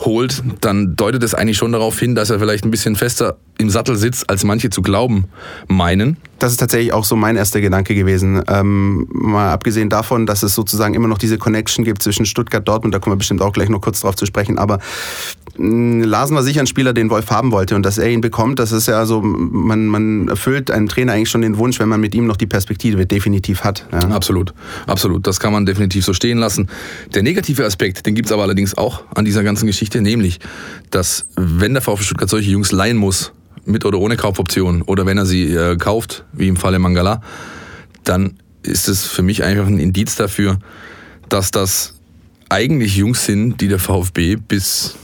holt, 0.00 0.42
dann 0.60 0.96
deutet 0.96 1.22
es 1.22 1.34
eigentlich 1.34 1.56
schon 1.56 1.72
darauf 1.72 1.98
hin, 1.98 2.14
dass 2.16 2.30
er 2.30 2.40
vielleicht 2.40 2.64
ein 2.64 2.70
bisschen 2.70 2.96
fester 2.96 3.38
im 3.58 3.70
Sattel 3.70 3.96
sitzt, 3.96 4.28
als 4.28 4.44
manche 4.44 4.70
zu 4.70 4.82
glauben 4.82 5.24
meinen. 5.68 6.16
Das 6.38 6.52
ist 6.52 6.58
tatsächlich 6.58 6.92
auch 6.92 7.04
so 7.04 7.16
mein 7.16 7.36
erster 7.36 7.60
Gedanke 7.60 7.94
gewesen. 7.94 8.42
Ähm, 8.48 9.08
mal 9.10 9.50
abgesehen 9.52 9.88
davon, 9.88 10.26
dass 10.26 10.42
es 10.42 10.54
sozusagen 10.54 10.94
immer 10.94 11.08
noch 11.08 11.18
diese 11.18 11.38
Connection 11.38 11.84
gibt 11.84 12.02
zwischen 12.02 12.26
Stuttgart, 12.26 12.66
Dortmund, 12.68 12.94
da 12.94 12.98
kommen 12.98 13.14
wir 13.14 13.18
bestimmt 13.18 13.40
auch 13.40 13.52
gleich 13.52 13.70
noch 13.70 13.80
kurz 13.80 14.00
drauf 14.00 14.16
zu 14.16 14.26
sprechen, 14.26 14.58
aber 14.58 14.80
mh, 15.56 16.04
Larsen 16.04 16.36
war 16.36 16.42
sicher 16.42 16.60
ein 16.60 16.66
Spieler, 16.66 16.92
den 16.92 17.08
Wolf 17.08 17.30
haben 17.30 17.52
wollte 17.52 17.74
und 17.74 17.82
dass 17.84 17.96
er 17.96 18.10
ihn 18.10 18.20
bekommt, 18.20 18.58
das 18.58 18.72
ist 18.72 18.86
ja 18.86 19.06
so, 19.06 19.22
man, 19.22 19.86
man 19.86 20.28
erfüllt 20.28 20.70
einem 20.70 20.88
Trainer 20.88 21.14
eigentlich 21.14 21.30
schon 21.30 21.40
den 21.40 21.56
Wunsch, 21.56 21.80
wenn 21.80 21.88
man 21.88 22.00
mit 22.00 22.14
ihm 22.14 22.26
noch 22.26 22.36
die 22.36 22.46
Perspektive 22.46 23.06
definitiv 23.06 23.64
hat. 23.64 23.86
Ja. 23.90 24.00
Absolut, 24.10 24.52
absolut. 24.86 25.26
Das 25.26 25.40
kann 25.40 25.54
man 25.54 25.64
definitiv 25.64 26.04
so 26.04 26.12
stehen 26.12 26.36
lassen. 26.36 26.68
Der 27.14 27.22
negative 27.22 27.64
Aspekt, 27.64 28.04
den 28.04 28.14
gibt 28.14 28.26
es 28.26 28.32
aber 28.32 28.42
allerdings 28.42 28.76
auch 28.76 29.04
an 29.14 29.24
dieser 29.24 29.42
ganzen 29.42 29.66
Geschichte, 29.66 30.02
nämlich, 30.02 30.40
dass 30.90 31.26
wenn 31.36 31.72
der 31.72 31.82
VfB 31.82 32.04
Stuttgart 32.04 32.28
solche 32.28 32.50
Jungs 32.50 32.72
leihen 32.72 32.98
muss, 32.98 33.32
mit 33.66 33.84
oder 33.84 33.98
ohne 33.98 34.16
Kaufoption 34.16 34.82
oder 34.82 35.06
wenn 35.06 35.18
er 35.18 35.26
sie 35.26 35.52
äh, 35.52 35.76
kauft, 35.76 36.24
wie 36.32 36.48
im 36.48 36.56
Falle 36.56 36.78
Mangala, 36.78 37.20
dann 38.04 38.34
ist 38.62 38.88
es 38.88 39.04
für 39.04 39.22
mich 39.22 39.44
einfach 39.44 39.66
ein 39.66 39.78
Indiz 39.78 40.16
dafür, 40.16 40.58
dass 41.28 41.50
das 41.50 41.94
eigentlich 42.48 42.96
Jungs 42.96 43.24
sind, 43.24 43.60
die 43.60 43.68
der 43.68 43.78
VfB 43.78 44.36
bis 44.36 44.96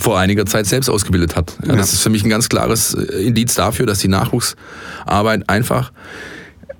vor 0.00 0.18
einiger 0.18 0.46
Zeit 0.46 0.66
selbst 0.66 0.88
ausgebildet 0.88 1.36
hat. 1.36 1.56
Ja, 1.66 1.76
das 1.76 1.92
ist 1.92 2.02
für 2.02 2.10
mich 2.10 2.24
ein 2.24 2.30
ganz 2.30 2.48
klares 2.48 2.94
äh, 2.94 3.26
Indiz 3.26 3.54
dafür, 3.54 3.86
dass 3.86 3.98
die 3.98 4.08
Nachwuchsarbeit 4.08 5.48
einfach 5.48 5.92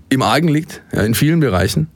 im 0.09 0.23
Argen 0.23 0.49
liegt, 0.49 0.83
ja, 0.93 1.03
in 1.03 1.15
vielen 1.15 1.41
Bereichen, 1.41 1.89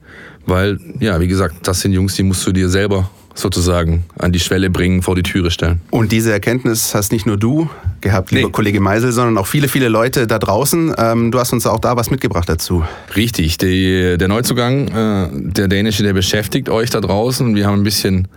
weil, 0.45 0.79
ja, 0.99 1.19
wie 1.19 1.27
gesagt, 1.27 1.67
das 1.67 1.81
sind 1.81 1.93
Jungs, 1.93 2.15
die 2.15 2.23
musst 2.23 2.45
du 2.47 2.51
dir 2.51 2.69
selber 2.69 3.09
sozusagen 3.35 4.05
an 4.17 4.31
die 4.31 4.39
Schwelle 4.39 4.69
bringen, 4.69 5.03
vor 5.03 5.15
die 5.15 5.23
Türe 5.23 5.51
stellen. 5.51 5.81
Und 5.91 6.11
diese 6.11 6.31
Erkenntnis 6.31 6.95
hast 6.95 7.11
nicht 7.11 7.25
nur 7.25 7.37
du 7.37 7.69
gehabt, 8.07 8.31
lieber 8.31 8.47
nee. 8.47 8.51
Kollege 8.51 8.79
Meisel, 8.79 9.11
sondern 9.11 9.37
auch 9.37 9.47
viele, 9.47 9.67
viele 9.67 9.89
Leute 9.89 10.27
da 10.27 10.39
draußen. 10.39 10.93
Ähm, 10.97 11.31
du 11.31 11.39
hast 11.39 11.53
uns 11.53 11.67
auch 11.67 11.79
da 11.79 11.95
was 11.95 12.09
mitgebracht 12.09 12.49
dazu. 12.49 12.83
Richtig, 13.15 13.57
die, 13.57 14.17
der 14.17 14.27
Neuzugang, 14.27 14.87
äh, 14.87 15.29
der 15.31 15.67
dänische, 15.67 16.03
der 16.03 16.13
beschäftigt 16.13 16.69
euch 16.69 16.89
da 16.89 17.01
draußen. 17.01 17.55
Wir 17.55 17.67
haben 17.67 17.79
ein 17.79 17.83
bisschen 17.83 18.27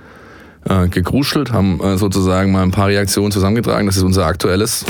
äh, 0.68 0.88
gegruschelt, 0.88 1.52
haben 1.52 1.80
äh, 1.80 1.96
sozusagen 1.96 2.52
mal 2.52 2.62
ein 2.62 2.70
paar 2.70 2.88
Reaktionen 2.88 3.32
zusammengetragen. 3.32 3.86
Das 3.86 3.96
ist 3.96 4.02
unser 4.02 4.26
aktuelles 4.26 4.84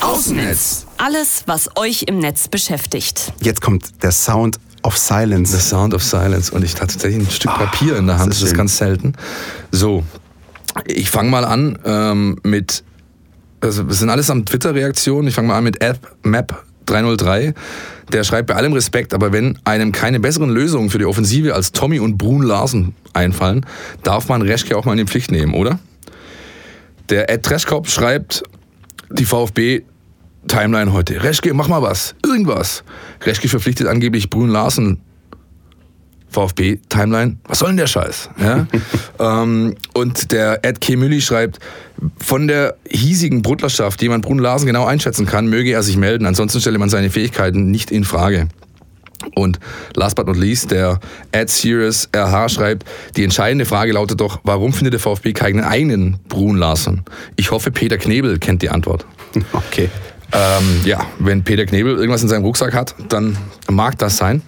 Außennetz. 0.00 0.86
Alles, 0.98 1.42
was 1.46 1.76
euch 1.76 2.04
im 2.06 2.18
Netz 2.18 2.48
beschäftigt. 2.48 3.32
Jetzt 3.40 3.60
kommt 3.60 4.02
der 4.02 4.12
Sound 4.12 4.58
of 4.82 4.96
Silence. 4.96 5.56
The 5.56 5.62
Sound 5.62 5.94
of 5.94 6.02
Silence. 6.02 6.52
Und 6.52 6.64
ich 6.64 6.74
hatte 6.74 6.92
tatsächlich 6.92 7.26
ein 7.26 7.30
Stück 7.30 7.52
Papier 7.52 7.96
in 7.96 8.06
der 8.06 8.18
Hand. 8.18 8.30
Das 8.30 8.36
ist, 8.36 8.42
das 8.44 8.50
ist 8.52 8.56
ganz 8.56 8.76
selten. 8.76 9.14
So, 9.72 10.04
ich 10.86 11.10
fange 11.10 11.30
mal 11.30 11.44
an 11.44 11.78
ähm, 11.84 12.38
mit, 12.42 12.84
also 13.60 13.82
das 13.82 13.98
sind 13.98 14.10
alles 14.10 14.30
am 14.30 14.44
Twitter-Reaktionen. 14.44 15.28
Ich 15.28 15.34
fange 15.34 15.48
mal 15.48 15.58
an 15.58 15.64
mit 15.64 15.82
AppMap 15.82 16.64
303. 16.86 17.54
Der 18.12 18.24
schreibt 18.24 18.48
bei 18.48 18.54
allem 18.54 18.72
Respekt, 18.72 19.12
aber 19.14 19.32
wenn 19.32 19.58
einem 19.64 19.92
keine 19.92 20.20
besseren 20.20 20.50
Lösungen 20.50 20.90
für 20.90 20.98
die 20.98 21.04
Offensive 21.04 21.54
als 21.54 21.72
Tommy 21.72 21.98
und 21.98 22.16
Brun 22.16 22.42
Larsen 22.42 22.94
einfallen, 23.12 23.66
darf 24.02 24.28
man 24.28 24.42
Reschke 24.42 24.76
auch 24.76 24.84
mal 24.84 24.92
in 24.92 24.98
die 24.98 25.10
Pflicht 25.10 25.30
nehmen, 25.30 25.54
oder? 25.54 25.78
Der 27.08 27.30
Ed 27.30 27.42
Treschkopf 27.42 27.90
schreibt, 27.90 28.42
die 29.10 29.24
VfB 29.24 29.82
Timeline 30.48 30.92
heute. 30.92 31.22
Reschke, 31.22 31.54
mach 31.54 31.68
mal 31.68 31.82
was. 31.82 32.14
Irgendwas. 32.24 32.84
Reschke 33.24 33.48
verpflichtet 33.48 33.88
angeblich 33.88 34.30
Brun 34.30 34.48
Larsen. 34.48 35.00
VfB 36.36 36.78
Timeline. 36.88 37.38
Was 37.48 37.60
soll 37.60 37.68
denn 37.68 37.78
der 37.78 37.86
Scheiß? 37.86 38.28
Ja? 38.38 38.66
ähm, 39.42 39.74
und 39.94 40.32
der 40.32 40.64
Ed 40.64 40.80
K. 40.80 40.96
Mülli 40.96 41.20
schreibt, 41.20 41.58
von 42.18 42.46
der 42.46 42.76
hiesigen 42.88 43.40
Brutlerschaft, 43.40 44.00
die 44.02 44.08
man 44.10 44.20
Brun 44.20 44.38
Larsen 44.38 44.66
genau 44.66 44.84
einschätzen 44.84 45.24
kann, 45.24 45.46
möge 45.46 45.72
er 45.72 45.82
sich 45.82 45.96
melden. 45.96 46.26
Ansonsten 46.26 46.60
stelle 46.60 46.78
man 46.78 46.90
seine 46.90 47.08
Fähigkeiten 47.08 47.70
nicht 47.70 47.90
in 47.90 48.04
Frage. 48.04 48.48
Und 49.34 49.58
last 49.94 50.14
but 50.16 50.26
not 50.26 50.36
least, 50.36 50.70
der 50.70 51.00
Ed 51.32 51.48
Serious 51.48 52.08
RH 52.14 52.50
schreibt, 52.50 52.84
die 53.16 53.24
entscheidende 53.24 53.64
Frage 53.64 53.92
lautet 53.92 54.20
doch, 54.20 54.40
warum 54.44 54.74
findet 54.74 54.92
der 54.92 55.00
VfB 55.00 55.32
keinen 55.32 55.64
eigenen 55.64 56.18
Brun 56.28 56.58
Larsen? 56.58 57.04
Ich 57.36 57.50
hoffe, 57.50 57.70
Peter 57.70 57.96
Knebel 57.96 58.38
kennt 58.38 58.62
die 58.62 58.70
Antwort. 58.70 59.06
Okay. 59.52 59.90
Ähm, 60.32 60.80
ja, 60.84 61.06
wenn 61.18 61.44
Peter 61.44 61.66
Knebel 61.66 61.96
irgendwas 61.96 62.22
in 62.22 62.28
seinem 62.28 62.44
Rucksack 62.44 62.74
hat, 62.74 62.94
dann 63.08 63.36
mag 63.70 63.96
das 63.98 64.16
sein. 64.16 64.42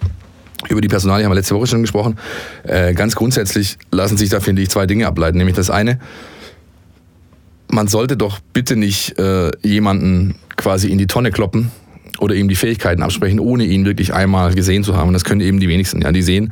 Über 0.67 0.81
die 0.81 0.89
Personalie 0.89 1.23
haben 1.23 1.31
wir 1.31 1.35
letzte 1.35 1.55
Woche 1.55 1.67
schon 1.67 1.81
gesprochen. 1.81 2.17
Äh, 2.63 2.93
ganz 2.93 3.15
grundsätzlich 3.15 3.77
lassen 3.91 4.17
sich 4.17 4.29
da, 4.29 4.39
finde 4.39 4.61
ich, 4.61 4.69
zwei 4.69 4.85
Dinge 4.85 5.07
ableiten. 5.07 5.37
Nämlich 5.37 5.55
das 5.55 5.69
eine, 5.69 5.99
man 7.71 7.87
sollte 7.87 8.17
doch 8.17 8.39
bitte 8.53 8.75
nicht 8.75 9.17
äh, 9.19 9.51
jemanden 9.61 10.35
quasi 10.57 10.89
in 10.89 10.97
die 10.97 11.07
Tonne 11.07 11.31
kloppen 11.31 11.71
oder 12.19 12.35
ihm 12.35 12.49
die 12.49 12.55
Fähigkeiten 12.55 13.01
absprechen, 13.01 13.39
ohne 13.39 13.63
ihn 13.63 13.85
wirklich 13.85 14.13
einmal 14.13 14.53
gesehen 14.53 14.83
zu 14.83 14.97
haben. 14.97 15.07
Und 15.07 15.13
das 15.13 15.23
können 15.23 15.41
eben 15.41 15.59
die 15.59 15.69
wenigsten. 15.69 16.01
Ja, 16.01 16.11
die 16.11 16.21
sehen 16.21 16.51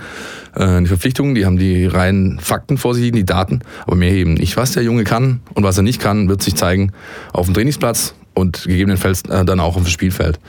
äh, 0.55 0.79
die 0.81 0.87
Verpflichtungen, 0.87 1.35
die 1.35 1.45
haben 1.45 1.57
die 1.57 1.85
reinen 1.85 2.39
Fakten 2.39 2.77
vor 2.77 2.93
sich 2.93 3.11
die 3.11 3.25
Daten, 3.25 3.61
aber 3.85 3.95
mehr 3.95 4.13
eben 4.13 4.35
nicht. 4.35 4.55
Was 4.55 4.71
der 4.71 4.83
Junge 4.83 5.03
kann 5.03 5.41
und 5.53 5.63
was 5.63 5.77
er 5.77 5.83
nicht 5.83 5.99
kann, 5.99 6.29
wird 6.29 6.41
sich 6.41 6.55
zeigen 6.55 6.91
auf 7.33 7.47
dem 7.47 7.55
Trainingsplatz 7.55 8.13
und 8.33 8.63
gegebenenfalls 8.63 9.23
äh, 9.23 9.43
dann 9.43 9.59
auch 9.59 9.75
auf 9.75 9.83
dem 9.83 9.89
Spielfeld. 9.89 10.39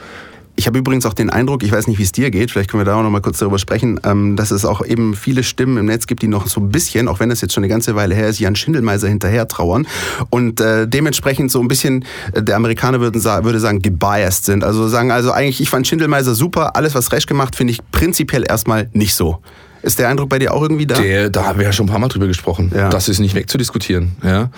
Ich 0.59 0.67
habe 0.67 0.77
übrigens 0.77 1.05
auch 1.05 1.13
den 1.13 1.29
Eindruck, 1.29 1.63
ich 1.63 1.71
weiß 1.71 1.87
nicht, 1.87 1.99
wie 1.99 2.03
es 2.03 2.11
dir 2.11 2.31
geht, 2.31 2.51
vielleicht 2.51 2.69
können 2.69 2.81
wir 2.81 2.85
da 2.85 2.95
auch 2.97 3.01
noch 3.01 3.09
mal 3.09 3.21
kurz 3.21 3.37
darüber 3.37 3.57
sprechen, 3.57 3.97
ähm, 4.03 4.35
dass 4.35 4.51
es 4.51 4.65
auch 4.65 4.85
eben 4.85 5.15
viele 5.15 5.43
Stimmen 5.43 5.77
im 5.77 5.85
Netz 5.85 6.05
gibt, 6.05 6.21
die 6.21 6.27
noch 6.27 6.47
so 6.47 6.59
ein 6.59 6.69
bisschen, 6.69 7.07
auch 7.07 7.21
wenn 7.21 7.29
das 7.29 7.39
jetzt 7.39 7.53
schon 7.53 7.63
eine 7.63 7.69
ganze 7.69 7.95
Weile 7.95 8.13
her 8.13 8.27
ist, 8.27 8.39
Jan 8.39 8.57
Schindelmeiser 8.57 9.07
hinterher 9.07 9.47
trauern 9.47 9.87
und 10.29 10.59
äh, 10.59 10.85
dementsprechend 10.85 11.49
so 11.49 11.61
ein 11.61 11.69
bisschen, 11.69 12.03
äh, 12.33 12.43
der 12.43 12.57
Amerikaner 12.57 12.99
würde 12.99 13.19
sagen, 13.21 13.81
gebiased 13.81 14.43
sind. 14.43 14.65
Also 14.65 14.89
sagen, 14.89 15.11
also 15.11 15.31
eigentlich, 15.31 15.61
ich 15.61 15.69
fand 15.69 15.87
Schindelmeiser 15.87 16.35
super, 16.35 16.75
alles 16.75 16.93
was 16.93 17.09
Resch 17.13 17.25
gemacht, 17.25 17.55
finde 17.55 17.71
ich 17.71 17.79
prinzipiell 17.93 18.43
erstmal 18.45 18.89
nicht 18.91 19.15
so. 19.15 19.39
Ist 19.81 19.97
der 19.97 20.09
Eindruck 20.09 20.27
bei 20.27 20.39
dir 20.39 20.53
auch 20.53 20.61
irgendwie 20.61 20.87
da? 20.87 20.95
Der, 20.95 21.29
da 21.29 21.45
haben 21.45 21.59
wir 21.59 21.67
ja 21.67 21.71
schon 21.71 21.85
ein 21.85 21.89
paar 21.89 21.99
Mal 21.99 22.09
drüber 22.09 22.27
gesprochen. 22.27 22.69
Ja. 22.75 22.89
Das 22.89 23.07
ist 23.07 23.19
nicht 23.19 23.33
wegzudiskutieren. 23.33 24.11
Ja? 24.21 24.51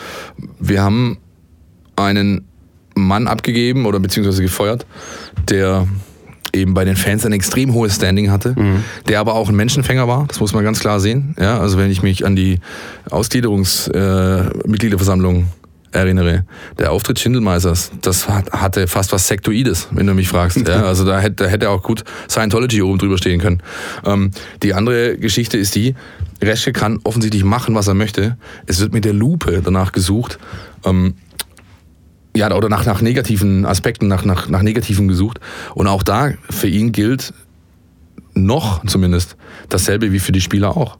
Wir 0.59 0.81
haben 0.81 1.19
einen 1.95 2.47
Mann 2.95 3.27
abgegeben 3.27 3.85
oder 3.85 3.99
beziehungsweise 3.99 4.41
gefeuert, 4.41 4.85
der 5.49 5.87
eben 6.53 6.73
bei 6.73 6.85
den 6.85 6.95
Fans 6.95 7.23
ein 7.25 7.31
extrem 7.31 7.73
hohes 7.73 7.95
Standing 7.95 8.29
hatte, 8.31 8.55
mhm. 8.57 8.83
der 9.07 9.19
aber 9.19 9.35
auch 9.35 9.49
ein 9.49 9.55
Menschenfänger 9.55 10.07
war, 10.07 10.25
das 10.27 10.39
muss 10.39 10.53
man 10.53 10.63
ganz 10.63 10.79
klar 10.79 10.99
sehen. 10.99 11.35
Ja, 11.39 11.59
also 11.59 11.77
wenn 11.77 11.91
ich 11.91 12.01
mich 12.03 12.25
an 12.25 12.35
die 12.35 12.59
Ausgliederungsmitgliederversammlung 13.09 15.43
äh, 15.43 15.97
erinnere, 15.97 16.45
der 16.79 16.91
Auftritt 16.91 17.19
Schindelmeisers, 17.19 17.91
das 18.01 18.27
hatte 18.27 18.87
fast 18.87 19.11
was 19.11 19.27
Sektoides, 19.27 19.89
wenn 19.91 20.07
du 20.07 20.13
mich 20.13 20.29
fragst. 20.29 20.67
Ja, 20.67 20.83
also 20.85 21.05
da 21.05 21.19
hätte, 21.19 21.43
da 21.43 21.49
hätte 21.49 21.69
auch 21.69 21.83
gut 21.83 22.03
Scientology 22.29 22.81
oben 22.81 22.97
drüber 22.97 23.17
stehen 23.17 23.39
können. 23.39 23.61
Ähm, 24.05 24.31
die 24.63 24.73
andere 24.73 25.17
Geschichte 25.17 25.57
ist 25.57 25.75
die, 25.75 25.95
Reschke 26.41 26.73
kann 26.73 26.99
offensichtlich 27.03 27.43
machen, 27.43 27.75
was 27.75 27.87
er 27.87 27.93
möchte. 27.93 28.37
Es 28.65 28.79
wird 28.79 28.93
mit 28.93 29.05
der 29.05 29.13
Lupe 29.13 29.61
danach 29.63 29.91
gesucht. 29.91 30.39
Ähm, 30.85 31.13
ja, 32.35 32.53
oder 32.53 32.69
nach, 32.69 32.85
nach 32.85 33.01
negativen 33.01 33.65
Aspekten, 33.65 34.07
nach, 34.07 34.25
nach, 34.25 34.47
nach 34.49 34.61
negativen 34.61 35.07
gesucht. 35.07 35.39
Und 35.75 35.87
auch 35.87 36.03
da 36.03 36.31
für 36.49 36.67
ihn 36.67 36.91
gilt 36.91 37.33
noch 38.33 38.85
zumindest 38.85 39.35
dasselbe 39.69 40.11
wie 40.11 40.19
für 40.19 40.31
die 40.31 40.41
Spieler 40.41 40.77
auch. 40.77 40.97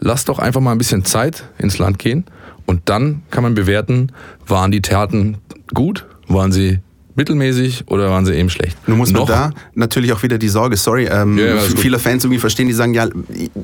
Lass 0.00 0.24
doch 0.24 0.38
einfach 0.38 0.60
mal 0.60 0.72
ein 0.72 0.78
bisschen 0.78 1.04
Zeit 1.04 1.44
ins 1.58 1.78
Land 1.78 1.98
gehen 1.98 2.24
und 2.66 2.82
dann 2.88 3.22
kann 3.30 3.42
man 3.42 3.54
bewerten, 3.54 4.10
waren 4.46 4.70
die 4.70 4.82
Taten 4.82 5.38
gut, 5.72 6.06
waren 6.26 6.52
sie 6.52 6.80
mittelmäßig 7.16 7.84
oder 7.86 8.10
waren 8.10 8.26
sie 8.26 8.34
eben 8.34 8.50
schlecht? 8.50 8.76
Nun 8.86 8.98
muss 8.98 9.12
man 9.12 9.26
da 9.26 9.52
natürlich 9.74 10.12
auch 10.12 10.22
wieder 10.22 10.38
die 10.38 10.48
Sorge, 10.48 10.76
sorry, 10.76 11.06
ähm, 11.06 11.38
ja, 11.38 11.58
viele 11.58 11.98
Fans 11.98 12.24
irgendwie 12.24 12.40
verstehen, 12.40 12.66
die 12.66 12.72
sagen, 12.72 12.94
ja, 12.94 13.08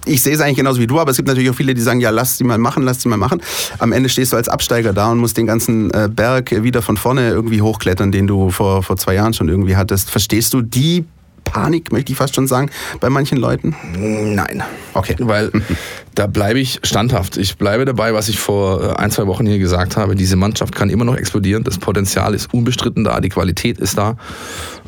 ich 0.04 0.22
sehe 0.22 0.34
es 0.34 0.40
eigentlich 0.40 0.56
genauso 0.56 0.80
wie 0.80 0.86
du, 0.86 1.00
aber 1.00 1.10
es 1.10 1.16
gibt 1.16 1.28
natürlich 1.28 1.50
auch 1.50 1.54
viele, 1.54 1.74
die 1.74 1.80
sagen, 1.80 2.00
ja, 2.00 2.10
lass 2.10 2.38
sie 2.38 2.44
mal 2.44 2.58
machen, 2.58 2.82
lass 2.82 3.02
sie 3.02 3.08
mal 3.08 3.16
machen. 3.16 3.40
Am 3.78 3.92
Ende 3.92 4.08
stehst 4.08 4.32
du 4.32 4.36
als 4.36 4.48
Absteiger 4.48 4.92
da 4.92 5.10
und 5.10 5.18
musst 5.18 5.36
den 5.36 5.46
ganzen 5.46 5.90
äh, 5.90 6.08
Berg 6.10 6.62
wieder 6.62 6.82
von 6.82 6.96
vorne 6.96 7.30
irgendwie 7.30 7.62
hochklettern, 7.62 8.12
den 8.12 8.26
du 8.26 8.50
vor, 8.50 8.82
vor 8.82 8.96
zwei 8.96 9.14
Jahren 9.14 9.34
schon 9.34 9.48
irgendwie 9.48 9.76
hattest. 9.76 10.10
Verstehst 10.10 10.52
du 10.54 10.62
die 10.62 11.04
Panik, 11.50 11.92
möchte 11.92 12.12
ich 12.12 12.18
fast 12.18 12.34
schon 12.34 12.46
sagen, 12.46 12.70
bei 13.00 13.10
manchen 13.10 13.38
Leuten? 13.38 13.74
Nein. 13.96 14.62
Okay. 14.94 15.16
Weil 15.18 15.50
da 16.14 16.26
bleibe 16.26 16.60
ich 16.60 16.80
standhaft. 16.82 17.36
Ich 17.36 17.56
bleibe 17.56 17.84
dabei, 17.84 18.14
was 18.14 18.28
ich 18.28 18.38
vor 18.38 18.82
äh, 18.82 18.96
ein, 18.96 19.10
zwei 19.10 19.26
Wochen 19.26 19.46
hier 19.46 19.58
gesagt 19.58 19.96
habe. 19.96 20.14
Diese 20.14 20.36
Mannschaft 20.36 20.74
kann 20.74 20.90
immer 20.90 21.04
noch 21.04 21.16
explodieren. 21.16 21.64
Das 21.64 21.78
Potenzial 21.78 22.34
ist 22.34 22.52
unbestritten 22.54 23.04
da, 23.04 23.20
die 23.20 23.28
Qualität 23.28 23.78
ist 23.78 23.98
da. 23.98 24.16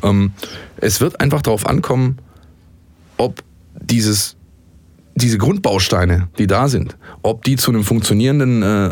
Ähm, 0.01 0.31
es 0.77 1.01
wird 1.01 1.19
einfach 1.19 1.41
darauf 1.41 1.67
ankommen, 1.67 2.17
ob 3.17 3.43
dieses 3.79 4.35
diese 5.15 5.37
Grundbausteine, 5.37 6.29
die 6.39 6.47
da 6.47 6.67
sind, 6.67 6.97
ob 7.21 7.43
die 7.43 7.55
zu 7.55 7.71
einem 7.71 7.83
funktionierenden 7.83 8.63
äh, 8.63 8.89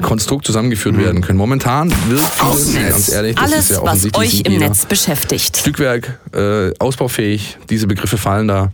Konstrukt 0.00 0.46
zusammengeführt 0.46 0.96
mhm. 0.96 1.00
werden 1.00 1.20
können. 1.22 1.38
Momentan 1.38 1.90
wird 2.08 2.20
vieles, 2.20 2.74
ganz 2.74 3.12
ehrlich, 3.12 3.36
das 3.36 3.44
Alles, 3.44 3.70
ist 3.70 3.76
ja 3.76 3.82
was 3.82 4.14
euch 4.14 4.40
im 4.42 4.58
Netz 4.58 4.86
beschäftigt. 4.86 5.56
Stückwerk, 5.56 6.18
äh, 6.32 6.72
ausbaufähig, 6.78 7.58
diese 7.68 7.86
Begriffe 7.86 8.18
fallen 8.18 8.48
da, 8.48 8.72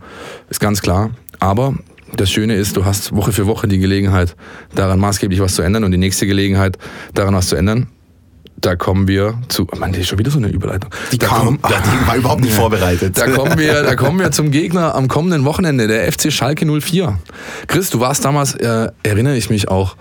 ist 0.49 0.59
ganz 0.59 0.81
klar. 0.81 1.11
Aber 1.39 1.75
das 2.15 2.31
Schöne 2.31 2.55
ist, 2.55 2.77
du 2.77 2.85
hast 2.85 3.15
Woche 3.15 3.31
für 3.31 3.45
Woche 3.45 3.67
die 3.67 3.79
Gelegenheit, 3.79 4.35
daran 4.73 4.99
maßgeblich 4.99 5.39
was 5.39 5.55
zu 5.55 5.61
ändern 5.61 5.83
und 5.83 5.91
die 5.91 5.97
nächste 5.97 6.25
Gelegenheit, 6.25 6.77
daran 7.13 7.35
was 7.35 7.47
zu 7.47 7.55
ändern. 7.55 7.87
Da 8.59 8.75
kommen 8.75 9.07
wir 9.07 9.39
zu. 9.49 9.67
Oh 9.71 9.77
Mann, 9.77 9.93
die 9.93 10.01
ist 10.01 10.07
schon 10.07 10.17
wieder 10.17 10.31
so 10.31 10.39
eine 10.39 10.47
Überleitung. 10.47 10.89
Die, 11.11 11.17
da 11.17 11.27
kam, 11.27 11.59
ach, 11.61 11.69
die 12.01 12.07
war 12.07 12.15
überhaupt 12.15 12.41
nicht 12.41 12.53
vorbereitet. 12.53 13.17
Da 13.17 13.29
kommen, 13.29 13.57
wir, 13.57 13.83
da 13.83 13.95
kommen 13.95 14.19
wir 14.19 14.31
zum 14.31 14.51
Gegner 14.51 14.95
am 14.95 15.07
kommenden 15.07 15.45
Wochenende, 15.45 15.87
der 15.87 16.11
FC 16.11 16.31
Schalke 16.31 16.65
04. 16.65 17.19
Chris, 17.67 17.89
du 17.89 17.99
warst 17.99 18.25
damals, 18.25 18.55
äh, 18.55 18.89
erinnere 19.03 19.37
ich 19.37 19.49
mich 19.49 19.69
auch, 19.69 19.95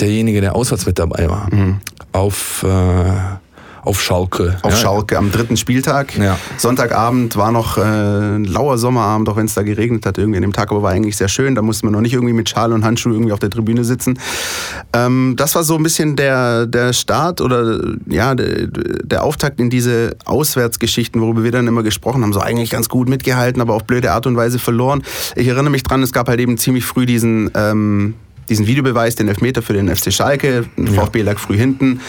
derjenige, 0.00 0.40
der 0.40 0.54
auswärts 0.54 0.84
mit 0.86 0.98
dabei 0.98 1.28
war. 1.28 1.52
Mhm. 1.52 1.80
Auf. 2.12 2.64
Äh, 2.64 3.41
auf 3.82 4.00
Schalke. 4.00 4.58
Auf 4.62 4.72
ja. 4.72 4.78
Schalke 4.78 5.18
am 5.18 5.30
dritten 5.32 5.56
Spieltag. 5.56 6.16
Ja. 6.16 6.38
Sonntagabend 6.56 7.36
war 7.36 7.50
noch 7.50 7.78
äh, 7.78 7.82
ein 7.82 8.44
lauer 8.44 8.78
Sommerabend, 8.78 9.28
auch 9.28 9.36
wenn 9.36 9.46
es 9.46 9.54
da 9.54 9.62
geregnet 9.62 10.06
hat 10.06 10.18
irgendwie 10.18 10.36
an 10.38 10.42
dem 10.42 10.52
Tag, 10.52 10.70
aber 10.70 10.82
war 10.82 10.92
eigentlich 10.92 11.16
sehr 11.16 11.28
schön. 11.28 11.54
Da 11.54 11.62
musste 11.62 11.86
man 11.86 11.92
noch 11.92 12.00
nicht 12.00 12.14
irgendwie 12.14 12.32
mit 12.32 12.48
Schal 12.48 12.72
und 12.72 12.84
Handschuh 12.84 13.10
irgendwie 13.10 13.32
auf 13.32 13.40
der 13.40 13.50
Tribüne 13.50 13.84
sitzen. 13.84 14.18
Ähm, 14.92 15.34
das 15.36 15.54
war 15.54 15.64
so 15.64 15.76
ein 15.76 15.82
bisschen 15.82 16.16
der, 16.16 16.66
der 16.66 16.92
Start 16.92 17.40
oder 17.40 17.80
ja, 18.06 18.34
der, 18.34 18.68
der 18.68 19.24
Auftakt 19.24 19.58
in 19.58 19.68
diese 19.68 20.16
Auswärtsgeschichten, 20.24 21.20
worüber 21.20 21.42
wir 21.42 21.50
dann 21.50 21.66
immer 21.66 21.82
gesprochen 21.82 22.22
haben. 22.22 22.32
So 22.32 22.40
eigentlich 22.40 22.70
ganz 22.70 22.88
gut 22.88 23.08
mitgehalten, 23.08 23.60
aber 23.60 23.74
auf 23.74 23.84
blöde 23.84 24.12
Art 24.12 24.26
und 24.26 24.36
Weise 24.36 24.58
verloren. 24.58 25.02
Ich 25.34 25.48
erinnere 25.48 25.70
mich 25.70 25.82
dran, 25.82 26.02
es 26.02 26.12
gab 26.12 26.28
halt 26.28 26.40
eben 26.40 26.56
ziemlich 26.56 26.84
früh 26.84 27.04
diesen 27.04 27.50
ähm, 27.54 28.14
diesen 28.52 28.66
Videobeweis, 28.66 29.16
den 29.16 29.28
Elfmeter 29.28 29.62
für 29.62 29.72
den 29.72 29.94
FC 29.94 30.12
Schalke. 30.12 30.64
VfB 30.76 31.22
lag 31.22 31.38
früh 31.38 31.56
hinten. 31.56 32.00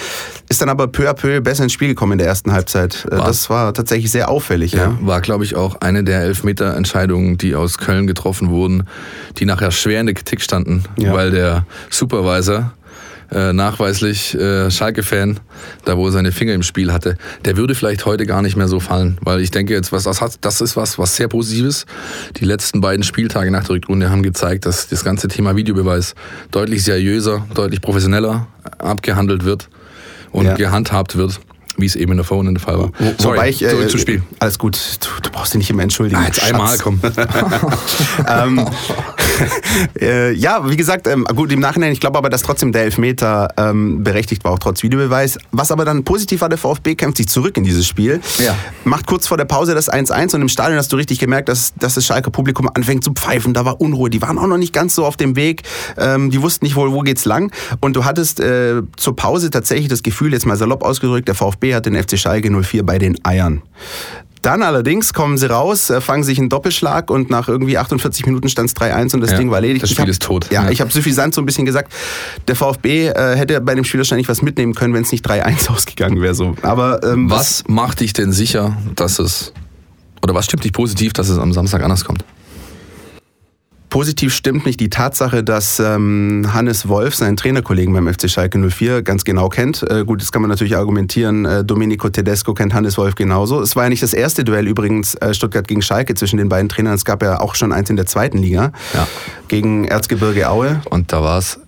Ist 0.50 0.62
dann 0.62 0.70
aber 0.70 0.88
peu 0.88 1.10
à 1.10 1.14
peu 1.14 1.42
besser 1.42 1.64
ins 1.64 1.74
Spiel 1.74 1.88
gekommen 1.88 2.14
in 2.14 2.18
der 2.18 2.28
ersten 2.28 2.52
Halbzeit. 2.52 3.08
Äh, 3.10 3.18
war. 3.18 3.28
Das 3.28 3.50
war 3.50 3.74
tatsächlich 3.74 4.12
sehr 4.12 4.30
auffällig. 4.30 4.74
Ja, 4.74 4.84
ja. 4.84 4.98
War, 5.02 5.22
glaube 5.22 5.46
ich, 5.46 5.56
auch 5.56 5.82
eine 5.82 6.04
der 6.04 6.22
Elfmeter-Entscheidungen, 6.22 7.38
die 7.38 7.56
aus 7.56 7.78
Köln 7.78 8.08
getroffen 8.08 8.50
wurden, 8.50 8.84
die 9.38 9.46
nachher 9.46 9.72
schwer 9.72 10.02
in 10.02 10.08
der 10.08 10.16
Kritik 10.16 10.42
standen, 10.42 10.84
ja. 10.98 11.14
weil 11.14 11.32
der 11.32 11.66
Supervisor 11.90 12.74
äh, 13.32 13.54
nachweislich 13.54 14.36
äh, 14.36 14.70
Schalke-Fan, 14.70 15.40
da 15.86 15.98
wo 15.98 16.08
er 16.08 16.12
seine 16.12 16.32
Finger 16.32 16.54
im 16.54 16.64
Spiel 16.64 16.92
hatte, 16.92 17.18
der 17.46 17.58
würde 17.58 17.76
vielleicht 17.76 18.06
heute 18.06 18.26
gar 18.26 18.42
nicht 18.42 18.56
mehr 18.56 18.68
so 18.68 18.80
fallen, 18.80 19.18
weil 19.22 19.42
ich 19.42 19.52
denke 19.52 19.74
jetzt, 19.74 19.92
was 19.92 20.04
das 20.04 20.22
hat, 20.22 20.38
das 20.42 20.62
ist 20.62 20.76
was, 20.76 20.98
was 20.98 21.16
sehr 21.16 21.28
Positives. 21.28 21.86
Die 22.38 22.46
letzten 22.46 22.82
beiden 22.82 23.04
Spieltage 23.04 23.52
nach 23.52 23.64
der 23.64 23.76
Rückrunde 23.76 24.10
haben 24.10 24.24
gezeigt, 24.24 24.66
dass 24.66 24.88
das 24.88 25.04
ganze 25.04 25.28
Thema 25.28 25.56
Videobeweis 25.56 26.16
deutlich 26.52 26.84
seriöser, 26.84 27.46
deutlich 27.54 27.82
professioneller 27.82 28.48
abgehandelt 28.78 29.46
wird 29.46 29.70
und 30.32 30.46
ja. 30.46 30.56
gehandhabt 30.56 31.16
wird 31.16 31.40
wie 31.78 31.86
es 31.86 31.96
eben 31.96 32.12
in 32.12 32.18
der 32.18 32.26
Vorrunde 32.26 32.54
der 32.54 32.62
Fall 32.62 32.78
war. 32.78 32.92
Wo, 33.00 33.14
Sorry, 33.18 33.38
wobei 33.38 33.50
ich, 33.50 33.64
äh, 33.64 33.88
zu 33.88 33.98
Spiel. 33.98 34.22
Alles 34.40 34.60
gut, 34.60 34.78
du, 35.00 35.08
du, 35.24 35.32
brauchst 35.32 35.54
dich 35.54 35.60
nicht 35.60 35.70
immer 35.70 35.84
entschuldigen. 35.84 36.22
Ah, 36.22 36.26
jetzt 36.26 36.44
einmal, 36.44 36.78
komm. 36.78 37.00
ähm, 38.28 38.66
äh, 40.02 40.32
ja, 40.34 40.70
wie 40.70 40.76
gesagt, 40.76 41.08
ähm, 41.08 41.26
gut, 41.36 41.52
im 41.52 41.60
Nachhinein, 41.60 41.92
ich 41.92 42.00
glaube 42.00 42.18
aber, 42.18 42.30
dass 42.30 42.42
trotzdem 42.42 42.72
der 42.72 42.84
Elfmeter 42.84 43.50
ähm, 43.58 44.04
berechtigt 44.04 44.44
war, 44.44 44.52
auch 44.52 44.60
trotz 44.60 44.84
Videobeweis. 44.84 45.38
Was 45.52 45.72
aber 45.72 45.86
dann 45.86 46.04
positiv 46.04 46.42
war, 46.42 46.50
der 46.50 46.58
VfB 46.58 46.96
kämpft 46.96 47.18
sich 47.18 47.28
zurück 47.28 47.58
in 47.58 47.64
dieses 47.64 47.88
Spiel, 47.88 48.22
ja. 48.40 48.56
macht 48.84 49.08
kurz 49.08 49.28
vor 49.28 49.38
der 49.38 49.46
Pause 49.46 49.74
das 49.76 49.92
1-1 49.92 50.36
und 50.36 50.42
im 50.42 50.50
Stadion 50.50 50.78
hast 50.78 50.92
du 50.92 50.96
richtig 50.96 51.20
gemerkt, 51.20 51.50
dass, 51.50 51.74
dass 51.76 51.96
das 51.96 52.06
Schalke 52.06 52.32
Publikum 52.32 52.70
anfängt 52.74 53.04
zu 53.04 53.14
pfeifen. 53.14 53.54
Da 53.54 53.66
war 53.66 53.82
Unruhe, 53.82 54.10
die 54.10 54.22
waren 54.22 54.38
auch 54.38 54.48
noch 54.48 54.58
nicht 54.58 54.74
ganz 54.74 54.96
so 54.96 55.06
auf 55.06 55.18
dem 55.18 55.36
Weg, 55.36 55.64
ähm, 55.98 56.30
die 56.30 56.42
wussten 56.42 56.66
nicht 56.66 56.76
wohl, 56.76 56.92
wo 56.92 57.02
geht's 57.02 57.26
lang. 57.26 57.52
Und 57.80 57.96
du 57.96 58.06
hattest 58.06 58.40
äh, 58.40 58.82
zur 58.98 59.16
Pause 59.16 59.50
tatsächlich 59.50 59.88
das 59.88 60.04
Gefühl, 60.04 60.34
jetzt 60.34 60.46
mal 60.46 60.58
salopp 60.58 60.84
ausgedrückt, 60.84 61.28
der 61.28 61.36
VfB 61.36 61.76
hat 61.76 61.86
den 61.86 62.02
FC 62.02 62.18
Schalke 62.18 62.50
04 62.50 62.86
bei 62.86 62.98
den 63.00 63.24
Eiern. 63.26 63.62
Dann 64.44 64.62
allerdings 64.62 65.14
kommen 65.14 65.38
sie 65.38 65.50
raus, 65.50 65.90
äh, 65.90 66.02
fangen 66.02 66.24
sich 66.24 66.38
einen 66.38 66.50
Doppelschlag 66.50 67.10
und 67.10 67.30
nach 67.30 67.48
irgendwie 67.48 67.78
48 67.78 68.26
Minuten 68.26 68.50
stand 68.50 68.70
es 68.70 68.76
3-1 68.76 69.16
und 69.16 69.22
das 69.22 69.32
ja, 69.32 69.38
Ding 69.38 69.50
war 69.50 69.58
erledigt. 69.58 69.84
Das 69.84 69.90
Spiel 69.90 70.04
hab, 70.04 70.10
ist 70.10 70.22
tot. 70.22 70.52
Ja, 70.52 70.66
ja. 70.66 70.70
ich 70.70 70.82
habe 70.82 70.92
suffisant 70.92 71.34
so 71.34 71.42
ein 71.42 71.46
bisschen 71.46 71.66
gesagt, 71.66 71.94
der 72.48 72.56
VfB 72.56 73.08
äh, 73.08 73.36
hätte 73.38 73.60
bei 73.62 73.74
dem 73.74 73.86
Spiel 73.86 74.00
wahrscheinlich 74.00 74.28
was 74.28 74.42
mitnehmen 74.42 74.76
können, 74.76 74.94
wenn 74.94 75.04
es 75.04 75.12
nicht 75.12 75.26
3-1 75.26 75.70
ausgegangen 75.74 76.22
wäre. 76.22 76.36
So. 76.36 76.56
Aber 76.62 77.02
ähm, 77.04 77.30
was, 77.30 77.64
was 77.64 77.70
macht 77.70 78.02
dich 78.02 78.12
denn 78.14 78.34
sicher, 78.34 78.78
dass 78.96 79.18
es 79.20 79.54
oder 80.22 80.34
was 80.34 80.46
stimmt 80.46 80.64
dich 80.64 80.74
positiv, 80.74 81.14
dass 81.14 81.30
es 81.30 81.38
am 81.38 81.54
Samstag 81.54 81.82
anders 81.82 82.04
kommt? 82.04 82.24
Positiv 83.94 84.34
stimmt 84.34 84.66
mich 84.66 84.76
die 84.76 84.90
Tatsache, 84.90 85.44
dass 85.44 85.80
ähm, 85.80 86.48
Hannes 86.52 86.88
Wolf 86.88 87.14
seinen 87.14 87.38
Trainerkollegen 87.38 87.94
beim 87.94 88.12
FC 88.12 88.28
Schalke 88.28 88.58
04 88.58 89.04
ganz 89.04 89.24
genau 89.24 89.50
kennt. 89.50 89.84
Äh, 89.88 90.04
gut, 90.04 90.20
das 90.20 90.32
kann 90.32 90.42
man 90.42 90.50
natürlich 90.50 90.76
argumentieren. 90.76 91.46
Äh, 91.46 91.64
Domenico 91.64 92.10
Tedesco 92.10 92.56
kennt 92.56 92.74
Hannes 92.74 92.98
Wolf 92.98 93.14
genauso. 93.14 93.62
Es 93.62 93.76
war 93.76 93.84
ja 93.84 93.90
nicht 93.90 94.02
das 94.02 94.16
erste 94.16 94.44
Duell 94.44 94.68
übrigens 94.68 95.14
äh, 95.14 95.36
Stuttgart 95.36 95.68
gegen 95.68 95.84
Schalke 95.84 96.16
zwischen 96.16 96.38
den 96.38 96.50
beiden 96.50 96.70
Trainern. 96.70 96.96
Es 96.96 97.06
gab 97.06 97.22
ja 97.22 97.40
auch 97.40 97.54
schon 97.54 97.72
eins 97.72 97.92
in 97.92 97.96
der 97.96 98.08
zweiten 98.08 98.40
Liga 98.40 98.72
ja. 98.96 99.08
gegen 99.48 99.86
Erzgebirge 99.86 100.50
Aue. 100.50 100.82
Und 100.90 101.14
da 101.14 101.22
war 101.22 101.38
es 101.38 101.60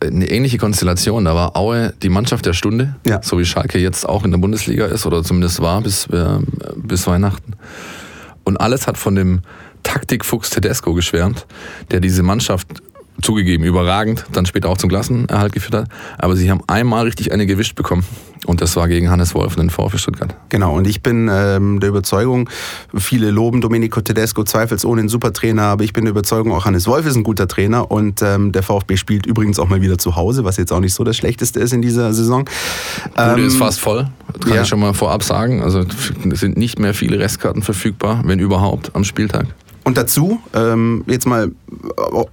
eine 0.00 0.30
ähnliche 0.30 0.58
Konstellation. 0.58 1.24
Da 1.24 1.34
war 1.34 1.56
Aue 1.56 1.92
die 2.02 2.08
Mannschaft 2.08 2.46
der 2.46 2.52
Stunde, 2.52 2.94
ja. 3.04 3.20
so 3.20 3.36
wie 3.36 3.44
Schalke 3.44 3.80
jetzt 3.80 4.08
auch 4.08 4.24
in 4.24 4.30
der 4.30 4.38
Bundesliga 4.38 4.86
ist 4.86 5.06
oder 5.06 5.24
zumindest 5.24 5.60
war 5.60 5.80
bis, 5.80 6.06
äh, 6.06 6.38
bis 6.76 7.08
Weihnachten. 7.08 7.54
Und 8.44 8.58
alles 8.58 8.86
hat 8.86 8.96
von 8.96 9.16
dem 9.16 9.40
Taktikfuchs 9.82 10.50
Tedesco 10.50 10.94
geschwärmt, 10.94 11.46
der 11.90 12.00
diese 12.00 12.22
Mannschaft 12.22 12.68
zugegeben 13.22 13.64
überragend, 13.64 14.24
dann 14.32 14.46
später 14.46 14.68
auch 14.68 14.78
zum 14.78 14.88
Klassenerhalt 14.88 15.52
geführt 15.52 15.74
hat. 15.74 15.88
Aber 16.18 16.36
sie 16.36 16.50
haben 16.50 16.62
einmal 16.66 17.04
richtig 17.04 17.32
eine 17.32 17.46
gewischt 17.46 17.74
bekommen. 17.74 18.04
Und 18.46 18.60
das 18.60 18.76
war 18.76 18.86
gegen 18.86 19.10
Hannes 19.10 19.34
Wolf 19.34 19.56
und 19.56 19.64
den 19.64 19.70
VfB 19.70 19.98
Stuttgart. 19.98 20.34
Genau, 20.48 20.76
und 20.76 20.86
ich 20.86 21.02
bin 21.02 21.28
ähm, 21.30 21.80
der 21.80 21.88
Überzeugung, 21.90 22.48
viele 22.96 23.30
loben 23.30 23.60
Domenico 23.60 24.00
Tedesco 24.00 24.44
zweifelsohne 24.44 25.02
ein 25.02 25.08
super 25.08 25.32
Trainer, 25.32 25.64
aber 25.64 25.84
ich 25.84 25.92
bin 25.92 26.04
der 26.04 26.12
Überzeugung, 26.12 26.52
auch 26.52 26.64
Hannes 26.64 26.86
Wolf 26.86 27.04
ist 27.04 27.16
ein 27.16 27.24
guter 27.24 27.48
Trainer 27.48 27.90
und 27.90 28.22
ähm, 28.22 28.52
der 28.52 28.62
VfB 28.62 28.96
spielt 28.96 29.26
übrigens 29.26 29.58
auch 29.58 29.68
mal 29.68 29.82
wieder 29.82 29.98
zu 29.98 30.14
Hause, 30.14 30.44
was 30.44 30.56
jetzt 30.56 30.72
auch 30.72 30.80
nicht 30.80 30.94
so 30.94 31.02
das 31.02 31.16
Schlechteste 31.16 31.58
ist 31.60 31.72
in 31.72 31.82
dieser 31.82 32.12
Saison. 32.12 32.48
Bude 33.14 33.40
ähm, 33.40 33.46
ist 33.46 33.56
fast 33.56 33.80
voll, 33.80 34.08
kann 34.40 34.54
ja. 34.54 34.62
ich 34.62 34.68
schon 34.68 34.80
mal 34.80 34.94
vorab 34.94 35.24
sagen. 35.24 35.60
Also 35.60 35.84
es 36.32 36.40
sind 36.40 36.56
nicht 36.56 36.78
mehr 36.78 36.94
viele 36.94 37.18
Restkarten 37.18 37.62
verfügbar, 37.62 38.22
wenn 38.24 38.38
überhaupt, 38.38 38.94
am 38.94 39.02
Spieltag. 39.04 39.46
Und 39.88 39.96
dazu, 39.96 40.38
ähm, 40.52 41.02
jetzt 41.06 41.26
mal 41.26 41.50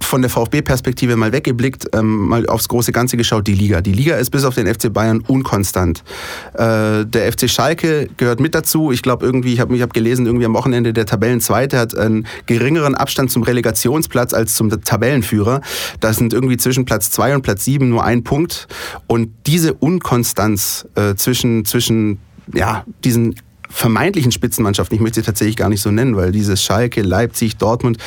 von 0.02 0.20
der 0.20 0.30
VfB-Perspektive 0.30 1.16
mal 1.16 1.32
weggeblickt, 1.32 1.88
ähm, 1.94 2.28
mal 2.28 2.46
aufs 2.48 2.68
große 2.68 2.92
Ganze 2.92 3.16
geschaut, 3.16 3.46
die 3.46 3.54
Liga. 3.54 3.80
Die 3.80 3.94
Liga 3.94 4.16
ist 4.16 4.28
bis 4.28 4.44
auf 4.44 4.54
den 4.54 4.66
FC 4.66 4.92
Bayern 4.92 5.22
unkonstant. 5.26 6.04
Äh, 6.52 7.06
der 7.06 7.32
FC 7.32 7.48
Schalke 7.48 8.10
gehört 8.18 8.40
mit 8.40 8.54
dazu. 8.54 8.92
Ich 8.92 9.00
glaube 9.00 9.24
irgendwie, 9.24 9.54
ich 9.54 9.60
habe 9.60 9.80
hab 9.80 9.94
gelesen, 9.94 10.26
irgendwie 10.26 10.44
am 10.44 10.52
Wochenende 10.52 10.92
der 10.92 11.06
Tabellenzweite 11.06 11.78
hat 11.78 11.96
einen 11.96 12.26
geringeren 12.44 12.94
Abstand 12.94 13.30
zum 13.30 13.42
Relegationsplatz 13.42 14.34
als 14.34 14.54
zum 14.54 14.68
Tabellenführer. 14.68 15.62
Das 16.00 16.18
sind 16.18 16.34
irgendwie 16.34 16.58
zwischen 16.58 16.84
Platz 16.84 17.10
2 17.10 17.36
und 17.36 17.40
Platz 17.40 17.64
7 17.64 17.88
nur 17.88 18.04
ein 18.04 18.22
Punkt. 18.22 18.68
Und 19.06 19.30
diese 19.46 19.72
Unkonstanz 19.72 20.86
äh, 20.94 21.14
zwischen, 21.14 21.64
zwischen 21.64 22.18
ja, 22.52 22.84
diesen 23.02 23.34
vermeintlichen 23.76 24.32
Spitzenmannschaften, 24.32 24.96
ich 24.96 25.02
möchte 25.02 25.20
sie 25.20 25.26
tatsächlich 25.26 25.56
gar 25.56 25.68
nicht 25.68 25.82
so 25.82 25.90
nennen, 25.90 26.16
weil 26.16 26.32
dieses 26.32 26.62
Schalke, 26.62 27.02
Leipzig, 27.02 27.58
Dortmund, 27.58 27.98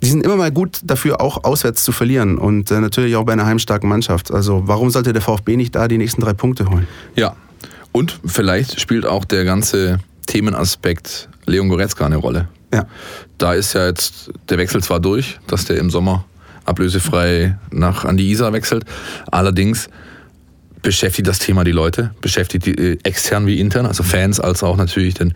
die 0.00 0.08
sind 0.08 0.24
immer 0.24 0.36
mal 0.36 0.52
gut 0.52 0.80
dafür, 0.84 1.20
auch 1.20 1.42
auswärts 1.42 1.82
zu 1.82 1.90
verlieren 1.90 2.38
und 2.38 2.70
äh, 2.70 2.80
natürlich 2.80 3.16
auch 3.16 3.24
bei 3.24 3.32
einer 3.32 3.44
heimstarken 3.44 3.88
Mannschaft. 3.88 4.30
Also 4.30 4.62
warum 4.66 4.90
sollte 4.90 5.12
der 5.12 5.20
VfB 5.20 5.56
nicht 5.56 5.74
da 5.74 5.88
die 5.88 5.98
nächsten 5.98 6.20
drei 6.20 6.32
Punkte 6.32 6.70
holen? 6.70 6.86
Ja, 7.16 7.34
und 7.90 8.20
vielleicht 8.24 8.80
spielt 8.80 9.04
auch 9.04 9.24
der 9.24 9.44
ganze 9.44 9.98
Themenaspekt 10.26 11.28
Leon 11.44 11.68
Goretzka 11.68 12.06
eine 12.06 12.16
Rolle. 12.16 12.48
Ja. 12.72 12.86
Da 13.38 13.54
ist 13.54 13.72
ja 13.72 13.86
jetzt 13.86 14.30
der 14.48 14.58
Wechsel 14.58 14.80
zwar 14.80 15.00
durch, 15.00 15.40
dass 15.48 15.64
der 15.64 15.78
im 15.78 15.90
Sommer 15.90 16.24
ablösefrei 16.64 17.58
nach 17.72 18.04
an 18.04 18.16
die 18.16 18.30
Isar 18.30 18.52
wechselt. 18.52 18.84
Allerdings 19.30 19.88
beschäftigt 20.84 21.26
das 21.26 21.40
Thema 21.40 21.64
die 21.64 21.72
Leute, 21.72 22.12
beschäftigt 22.20 22.66
die 22.66 22.78
äh, 22.78 22.98
extern 23.02 23.46
wie 23.48 23.58
intern, 23.58 23.86
also 23.86 24.04
Fans 24.04 24.38
als 24.38 24.62
auch 24.62 24.76
natürlich 24.76 25.14
den, 25.14 25.34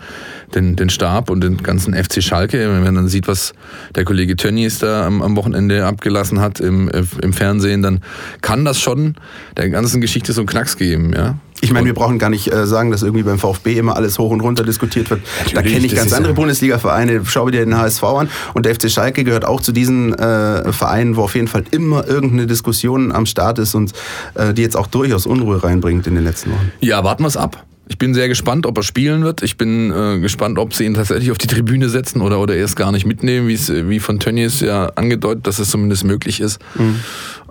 den, 0.54 0.76
den 0.76 0.90
Stab 0.90 1.30
und 1.30 1.42
den 1.42 1.56
ganzen 1.56 1.94
FC 1.94 2.22
Schalke. 2.22 2.58
Wenn 2.58 2.84
man 2.84 2.94
dann 2.94 3.08
sieht, 3.08 3.26
was 3.26 3.54
der 3.96 4.04
Kollege 4.04 4.36
Tönnies 4.36 4.78
da 4.78 5.06
am, 5.06 5.22
am 5.22 5.34
Wochenende 5.36 5.84
abgelassen 5.86 6.40
hat 6.40 6.60
im, 6.60 6.88
äh, 6.90 7.02
im 7.22 7.32
Fernsehen, 7.32 7.82
dann 7.82 8.00
kann 8.42 8.64
das 8.64 8.80
schon 8.80 9.16
der 9.56 9.70
ganzen 9.70 10.00
Geschichte 10.00 10.32
so 10.32 10.42
einen 10.42 10.48
Knacks 10.48 10.76
geben, 10.76 11.12
ja. 11.12 11.38
Ich 11.60 11.72
meine, 11.72 11.86
wir 11.86 11.94
brauchen 11.94 12.18
gar 12.18 12.30
nicht 12.30 12.52
äh, 12.52 12.66
sagen, 12.66 12.90
dass 12.90 13.02
irgendwie 13.02 13.22
beim 13.22 13.38
VfB 13.38 13.78
immer 13.78 13.96
alles 13.96 14.18
hoch 14.18 14.30
und 14.30 14.40
runter 14.40 14.64
diskutiert 14.64 15.10
wird. 15.10 15.20
Natürlich, 15.22 15.54
da 15.54 15.62
kenne 15.62 15.86
ich 15.86 15.94
ganz 15.94 16.12
andere. 16.12 16.34
Bundesliga-Vereine. 16.34 17.22
Schau 17.24 17.48
dir 17.50 17.64
den 17.64 17.76
HSV 17.76 18.02
an. 18.04 18.28
Und 18.54 18.66
der 18.66 18.74
FC 18.74 18.90
Schalke 18.90 19.24
gehört 19.24 19.44
auch 19.44 19.60
zu 19.60 19.72
diesen 19.72 20.14
äh, 20.14 20.72
Vereinen, 20.72 21.16
wo 21.16 21.22
auf 21.22 21.34
jeden 21.34 21.48
Fall 21.48 21.64
immer 21.70 22.06
irgendeine 22.06 22.46
Diskussion 22.46 23.12
am 23.12 23.26
Start 23.26 23.58
ist 23.58 23.74
und 23.74 23.92
äh, 24.34 24.54
die 24.54 24.62
jetzt 24.62 24.76
auch 24.76 24.86
durchaus 24.86 25.26
Unruhe 25.26 25.62
reinbringt 25.62 26.06
in 26.06 26.14
den 26.14 26.24
letzten 26.24 26.52
Wochen. 26.52 26.72
Ja, 26.80 27.02
warten 27.04 27.22
wir 27.22 27.28
es 27.28 27.36
ab. 27.36 27.64
Ich 27.90 27.96
bin 27.96 28.12
sehr 28.12 28.28
gespannt, 28.28 28.66
ob 28.66 28.76
er 28.76 28.82
spielen 28.82 29.24
wird. 29.24 29.42
Ich 29.42 29.56
bin 29.56 29.90
äh, 29.90 30.18
gespannt, 30.20 30.58
ob 30.58 30.74
sie 30.74 30.84
ihn 30.84 30.94
tatsächlich 30.94 31.30
auf 31.30 31.38
die 31.38 31.46
Tribüne 31.46 31.88
setzen 31.88 32.20
oder, 32.20 32.38
oder 32.38 32.54
erst 32.54 32.76
gar 32.76 32.92
nicht 32.92 33.06
mitnehmen, 33.06 33.48
wie 33.48 33.98
von 33.98 34.20
Tönnies 34.20 34.60
ja 34.60 34.90
angedeutet, 34.94 35.46
dass 35.46 35.58
es 35.58 35.70
zumindest 35.70 36.04
möglich 36.04 36.40
ist. 36.40 36.60
Mhm. 36.74 37.00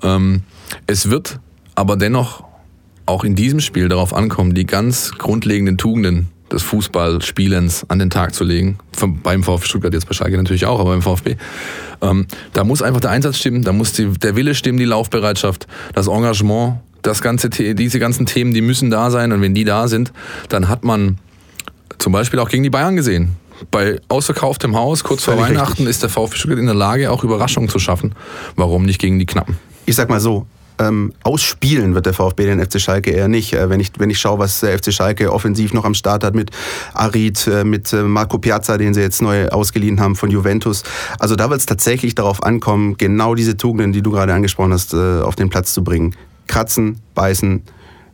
Ähm, 0.04 0.42
es 0.86 1.10
wird 1.10 1.40
aber 1.74 1.96
dennoch 1.96 2.47
auch 3.08 3.24
in 3.24 3.36
diesem 3.36 3.60
Spiel 3.60 3.90
darauf 3.90 4.14
ankommen, 4.14 4.54
die 4.54 4.66
ganz 4.66 5.12
grundlegenden 5.18 5.78
Tugenden 5.78 6.28
des 6.52 6.64
Fußballspielens 6.64 7.86
an 7.90 8.00
den 8.00 8.10
Tag 8.10 8.34
zu 8.34 8.44
legen. 8.44 8.78
beim 9.24 9.44
VfB 9.44 9.68
Stuttgart 9.68 9.94
jetzt 9.94 10.08
bei 10.08 10.14
Schalke 10.14 10.38
natürlich 10.38 10.66
auch, 10.66 10.80
aber 10.80 10.92
beim 10.92 11.02
VfB. 11.02 11.36
Ähm, 12.02 12.28
da 12.54 12.64
muss 12.64 12.82
einfach 12.82 13.02
der 13.02 13.12
Einsatz 13.12 13.38
stimmen, 13.38 13.64
da 13.64 13.74
muss 13.74 13.94
die, 13.94 14.08
der 14.08 14.36
Wille 14.36 14.56
stimmen, 14.56 14.78
die 14.78 14.86
Laufbereitschaft, 14.86 15.68
das 15.94 16.08
Engagement, 16.08 16.78
das 17.02 17.22
ganze, 17.22 17.50
diese 17.50 18.00
ganzen 18.00 18.26
Themen, 18.26 18.54
die 18.54 18.62
müssen 18.62 18.90
da 18.90 19.12
sein. 19.12 19.32
Und 19.32 19.42
wenn 19.42 19.54
die 19.54 19.64
da 19.64 19.88
sind, 19.88 20.14
dann 20.50 20.70
hat 20.70 20.84
man 20.84 21.18
zum 21.98 22.14
Beispiel 22.14 22.40
auch 22.40 22.50
gegen 22.50 22.64
die 22.64 22.70
Bayern 22.70 22.96
gesehen. 22.96 23.36
Bei 23.72 24.00
ausverkauftem 24.08 24.76
Haus, 24.76 25.04
kurz 25.04 25.24
vor 25.24 25.38
Weihnachten, 25.38 25.84
richtig. 25.84 25.88
ist 25.88 26.04
der 26.04 26.10
VfB 26.10 26.38
Stuttgart 26.38 26.60
in 26.60 26.68
der 26.68 26.76
Lage, 26.76 27.12
auch 27.12 27.24
Überraschungen 27.24 27.70
zu 27.70 27.80
schaffen. 27.80 28.14
Warum 28.56 28.86
nicht 28.86 29.00
gegen 29.00 29.18
die 29.18 29.26
Knappen? 29.26 29.58
Ich 29.86 29.96
sag 29.96 30.10
mal 30.10 30.20
so, 30.20 30.46
ähm, 30.80 31.14
ausspielen 31.24 31.96
wird 31.96 32.06
der 32.06 32.14
VfB 32.14 32.46
den 32.46 32.64
FC 32.64 32.80
Schalke 32.80 33.12
eher 33.12 33.28
nicht. 33.28 33.54
Äh, 33.54 33.70
wenn, 33.70 33.80
ich, 33.80 33.92
wenn 33.98 34.10
ich 34.10 34.20
schaue, 34.20 34.40
was 34.40 34.60
der 34.60 34.78
FC 34.78 34.94
Schalke 34.94 35.32
offensiv 35.32 35.74
noch 35.74 35.86
am 35.86 35.94
Start 35.94 36.24
hat 36.24 36.36
mit 36.36 36.52
Arid, 36.94 37.48
äh, 37.48 37.64
mit 37.64 37.92
äh, 37.94 38.04
Marco 38.04 38.38
Piazza, 38.38 38.78
den 38.78 38.94
sie 38.94 39.02
jetzt 39.02 39.22
neu 39.22 39.48
ausgeliehen 39.50 40.00
haben 40.00 40.16
von 40.16 40.30
Juventus. 40.30 40.84
Also 41.20 41.36
da 41.36 41.50
wird 41.50 41.60
es 41.60 41.66
tatsächlich 41.66 42.16
darauf 42.16 42.44
ankommen, 42.44 42.98
genau 42.98 43.36
diese 43.36 43.58
Tugenden, 43.58 43.94
die 43.94 44.02
du 44.02 44.12
gerade 44.12 44.34
angesprochen 44.34 44.74
hast, 44.74 44.94
äh, 44.94 45.22
auf 45.22 45.36
den 45.36 45.50
Platz 45.50 45.74
zu 45.74 45.84
bringen. 45.84 46.16
Kratzen, 46.48 47.02
beißen, 47.14 47.64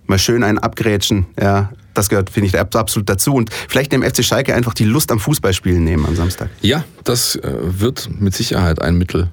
mal 0.07 0.19
schön 0.19 0.43
einen 0.43 0.57
abgrätschen, 0.57 1.27
ja, 1.39 1.71
das 1.93 2.09
gehört, 2.09 2.29
finde 2.29 2.47
ich, 2.47 2.59
absolut 2.59 3.07
dazu. 3.07 3.35
Und 3.35 3.51
vielleicht 3.67 3.91
dem 3.91 4.01
FC 4.01 4.23
Schalke 4.23 4.55
einfach 4.55 4.73
die 4.73 4.85
Lust 4.85 5.11
am 5.11 5.19
Fußballspielen 5.19 5.83
nehmen 5.83 6.05
am 6.05 6.15
Samstag. 6.15 6.49
Ja, 6.61 6.83
das 7.03 7.35
äh, 7.35 7.51
wird 7.61 8.09
mit 8.19 8.33
Sicherheit 8.33 8.81
ein 8.81 8.97
Mittel 8.97 9.29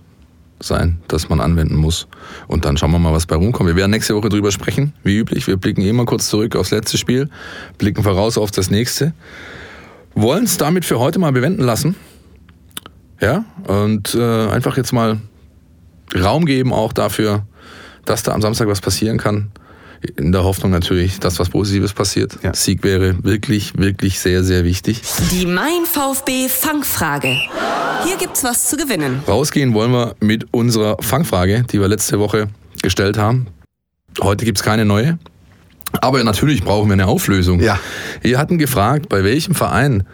sein, 0.61 0.99
das 1.09 1.29
man 1.29 1.41
anwenden 1.41 1.77
muss. 1.77 2.07
Und 2.47 2.65
dann 2.65 2.77
schauen 2.77 2.91
wir 2.93 2.99
mal, 2.99 3.13
was 3.13 3.27
bei 3.27 3.37
rumkommt. 3.37 3.69
Wir 3.69 3.77
werden 3.77 3.91
nächste 3.91 4.15
Woche 4.15 4.29
drüber 4.29 4.53
sprechen, 4.53 4.93
wie 5.03 5.17
üblich. 5.17 5.47
Wir 5.47 5.57
blicken 5.57 5.83
immer 5.83 6.05
kurz 6.05 6.29
zurück 6.29 6.57
aufs 6.57 6.71
letzte 6.71 6.99
Spiel, 6.99 7.29
blicken 7.79 8.03
voraus 8.03 8.39
auf 8.39 8.51
das 8.51 8.71
nächste. 8.71 9.15
Wollen 10.15 10.45
es 10.45 10.57
damit 10.57 10.85
für 10.85 10.99
heute 10.99 11.19
mal 11.19 11.33
bewenden 11.33 11.63
lassen. 11.63 11.97
Ja, 13.21 13.45
und 13.67 14.15
äh, 14.15 14.49
einfach 14.49 14.77
jetzt 14.77 14.93
mal 14.93 15.19
Raum 16.15 16.47
geben 16.47 16.73
auch 16.73 16.93
dafür, 16.93 17.47
dass 18.05 18.23
da 18.23 18.33
am 18.33 18.43
Samstag 18.43 18.67
was 18.69 18.81
passieren 18.81 19.19
kann 19.19 19.51
in 20.17 20.33
der 20.33 20.45
Hoffnung 20.45 20.71
natürlich, 20.71 21.21
dass 21.21 21.39
was 21.39 21.51
Positives 21.51 21.93
passiert. 21.93 22.39
Ja. 22.43 22.55
Sieg 22.55 22.83
wäre 22.83 23.23
wirklich, 23.23 23.77
wirklich 23.77 24.19
sehr, 24.19 24.43
sehr 24.45 24.65
wichtig. 24.65 25.03
Die 25.33 25.47
Mein 25.47 25.85
VfB 25.85 26.49
Fangfrage. 26.49 27.37
Hier 28.05 28.17
gibt's 28.19 28.43
was 28.43 28.69
zu 28.69 28.77
gewinnen. 28.77 29.23
Rausgehen 29.29 29.75
wollen 29.75 29.93
wir 29.93 30.17
mit 30.21 30.47
unserer 30.53 30.97
Fangfrage, 31.03 31.65
die 31.71 31.81
wir 31.81 31.89
letzte 31.89 32.19
Woche 32.19 32.49
gestellt 32.83 33.19
haben. 33.19 33.49
Heute 34.23 34.45
gibt's 34.45 34.63
keine 34.63 34.85
neue. 34.85 35.19
Aber 36.01 36.23
natürlich 36.25 36.63
brauchen 36.63 36.89
wir 36.89 36.95
eine 36.95 37.07
Auflösung. 37.07 37.61
Ja. 37.61 37.79
Wir 38.23 38.39
hatten 38.39 38.59
gefragt, 38.59 39.09
bei 39.09 39.25
welchem 39.25 39.55
Verein 39.55 40.05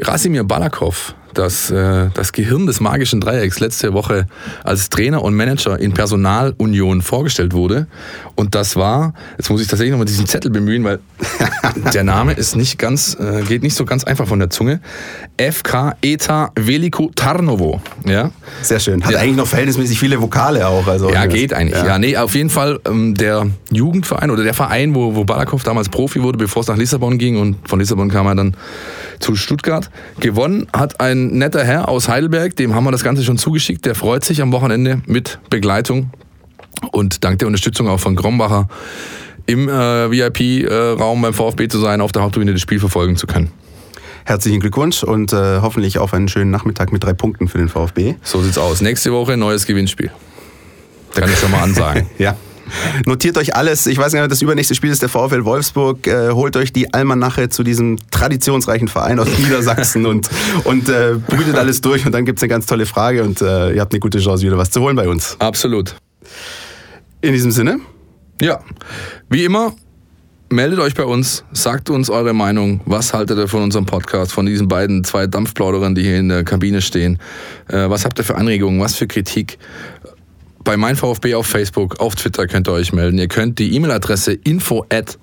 Rasimir 0.00 0.44
Balakov 0.44 1.14
dass 1.38 1.70
äh, 1.70 2.08
das 2.14 2.32
Gehirn 2.32 2.66
des 2.66 2.80
magischen 2.80 3.20
Dreiecks 3.20 3.60
letzte 3.60 3.92
Woche 3.92 4.26
als 4.64 4.90
Trainer 4.90 5.22
und 5.22 5.34
Manager 5.34 5.78
in 5.78 5.92
Personalunion 5.92 7.00
vorgestellt 7.00 7.52
wurde. 7.52 7.86
Und 8.34 8.54
das 8.54 8.74
war, 8.76 9.14
jetzt 9.36 9.48
muss 9.48 9.60
ich 9.60 9.68
tatsächlich 9.68 9.92
nochmal 9.92 10.06
diesen 10.06 10.26
Zettel 10.26 10.50
bemühen, 10.50 10.82
weil 10.82 10.98
der 11.94 12.04
Name 12.04 12.32
ist 12.32 12.56
nicht 12.56 12.78
ganz, 12.78 13.16
äh, 13.20 13.42
geht 13.42 13.62
nicht 13.62 13.74
so 13.74 13.84
ganz 13.84 14.04
einfach 14.04 14.26
von 14.26 14.40
der 14.40 14.50
Zunge. 14.50 14.80
FK 15.36 15.94
ETA 16.02 16.50
Veliko 16.56 17.12
Tarnovo. 17.14 17.80
Ja? 18.04 18.32
Sehr 18.62 18.80
schön. 18.80 19.04
Hat 19.04 19.12
ja. 19.12 19.20
eigentlich 19.20 19.36
noch 19.36 19.46
verhältnismäßig 19.46 19.98
viele 19.98 20.20
Vokale 20.20 20.66
auch. 20.66 20.86
Also 20.88 21.10
ja, 21.10 21.26
geht 21.26 21.54
eigentlich. 21.54 21.78
Ja. 21.78 21.86
ja, 21.86 21.98
nee, 21.98 22.16
auf 22.16 22.34
jeden 22.34 22.50
Fall 22.50 22.80
ähm, 22.86 23.14
der 23.14 23.46
Jugendverein 23.70 24.30
oder 24.30 24.42
der 24.42 24.54
Verein, 24.54 24.94
wo, 24.94 25.14
wo 25.14 25.24
Balakov 25.24 25.62
damals 25.62 25.88
Profi 25.88 26.22
wurde, 26.22 26.38
bevor 26.38 26.62
es 26.62 26.68
nach 26.68 26.76
Lissabon 26.76 27.18
ging 27.18 27.38
und 27.38 27.56
von 27.68 27.78
Lissabon 27.78 28.10
kam 28.10 28.26
er 28.26 28.34
dann 28.34 28.56
zu 29.20 29.36
Stuttgart. 29.36 29.90
Gewonnen 30.18 30.66
hat 30.72 31.00
ein 31.00 31.27
netter 31.36 31.64
Herr 31.64 31.88
aus 31.88 32.08
Heidelberg, 32.08 32.56
dem 32.56 32.74
haben 32.74 32.84
wir 32.84 32.92
das 32.92 33.04
Ganze 33.04 33.24
schon 33.24 33.38
zugeschickt. 33.38 33.84
Der 33.84 33.94
freut 33.94 34.24
sich 34.24 34.42
am 34.42 34.52
Wochenende 34.52 35.02
mit 35.06 35.38
Begleitung 35.50 36.10
und 36.92 37.24
dank 37.24 37.38
der 37.38 37.46
Unterstützung 37.46 37.88
auch 37.88 38.00
von 38.00 38.16
Grombacher 38.16 38.68
im 39.46 39.68
äh, 39.68 40.10
VIP-Raum 40.10 41.22
beim 41.22 41.34
VfB 41.34 41.68
zu 41.68 41.78
sein, 41.78 42.00
auf 42.00 42.12
der 42.12 42.22
Haupttribüne 42.22 42.52
das 42.52 42.60
Spiel 42.60 42.80
verfolgen 42.80 43.16
zu 43.16 43.26
können. 43.26 43.50
Herzlichen 44.24 44.60
Glückwunsch 44.60 45.02
und 45.02 45.32
äh, 45.32 45.60
hoffentlich 45.62 45.98
auf 45.98 46.12
einen 46.12 46.28
schönen 46.28 46.50
Nachmittag 46.50 46.92
mit 46.92 47.02
drei 47.02 47.14
Punkten 47.14 47.48
für 47.48 47.56
den 47.56 47.70
VfB. 47.70 48.16
So 48.22 48.42
sieht's 48.42 48.58
aus. 48.58 48.82
Nächste 48.82 49.10
Woche 49.12 49.38
neues 49.38 49.64
Gewinnspiel. 49.64 50.10
Kann 51.14 51.30
ich 51.30 51.38
schon 51.38 51.50
mal 51.50 51.62
ansagen. 51.62 52.06
ja. 52.18 52.36
Notiert 53.06 53.36
euch 53.38 53.54
alles. 53.54 53.86
Ich 53.86 53.98
weiß 53.98 54.12
nicht, 54.12 54.30
das 54.30 54.42
übernächste 54.42 54.74
Spiel 54.74 54.90
ist 54.90 55.02
der 55.02 55.08
VfL 55.08 55.44
Wolfsburg. 55.44 56.06
Äh, 56.06 56.30
holt 56.30 56.56
euch 56.56 56.72
die 56.72 56.92
Almanache 56.92 57.48
zu 57.48 57.62
diesem 57.62 57.98
traditionsreichen 58.10 58.88
Verein 58.88 59.18
aus 59.18 59.28
Niedersachsen 59.38 60.06
und, 60.06 60.28
und 60.64 60.88
äh, 60.88 61.14
brütet 61.26 61.56
alles 61.56 61.80
durch. 61.80 62.06
Und 62.06 62.12
dann 62.12 62.24
gibt 62.24 62.38
es 62.38 62.42
eine 62.42 62.50
ganz 62.50 62.66
tolle 62.66 62.86
Frage 62.86 63.22
und 63.22 63.40
äh, 63.40 63.72
ihr 63.72 63.80
habt 63.80 63.92
eine 63.92 64.00
gute 64.00 64.18
Chance, 64.18 64.44
wieder 64.44 64.58
was 64.58 64.70
zu 64.70 64.80
holen 64.80 64.96
bei 64.96 65.08
uns. 65.08 65.36
Absolut. 65.38 65.94
In 67.20 67.32
diesem 67.32 67.50
Sinne? 67.50 67.80
Ja, 68.40 68.60
wie 69.28 69.44
immer, 69.44 69.74
meldet 70.50 70.78
euch 70.78 70.94
bei 70.94 71.04
uns, 71.04 71.44
sagt 71.52 71.90
uns 71.90 72.10
eure 72.10 72.32
Meinung. 72.32 72.80
Was 72.84 73.12
haltet 73.12 73.38
ihr 73.38 73.48
von 73.48 73.62
unserem 73.62 73.86
Podcast, 73.86 74.32
von 74.32 74.46
diesen 74.46 74.68
beiden 74.68 75.04
zwei 75.04 75.26
Dampfplauderern, 75.26 75.94
die 75.94 76.02
hier 76.02 76.18
in 76.18 76.28
der 76.28 76.44
Kabine 76.44 76.80
stehen? 76.80 77.18
Äh, 77.68 77.90
was 77.90 78.04
habt 78.04 78.18
ihr 78.18 78.24
für 78.24 78.36
Anregungen, 78.36 78.80
was 78.80 78.94
für 78.94 79.06
Kritik? 79.06 79.58
Bei 80.68 80.76
mein 80.76 80.96
VfB 80.96 81.34
auf 81.34 81.46
Facebook, 81.46 81.98
auf 81.98 82.14
Twitter 82.14 82.46
könnt 82.46 82.68
ihr 82.68 82.72
euch 82.72 82.92
melden. 82.92 83.16
Ihr 83.16 83.28
könnt 83.28 83.58
die 83.58 83.74
E-Mail-Adresse 83.74 84.34
info 84.34 84.84
at 84.90 85.18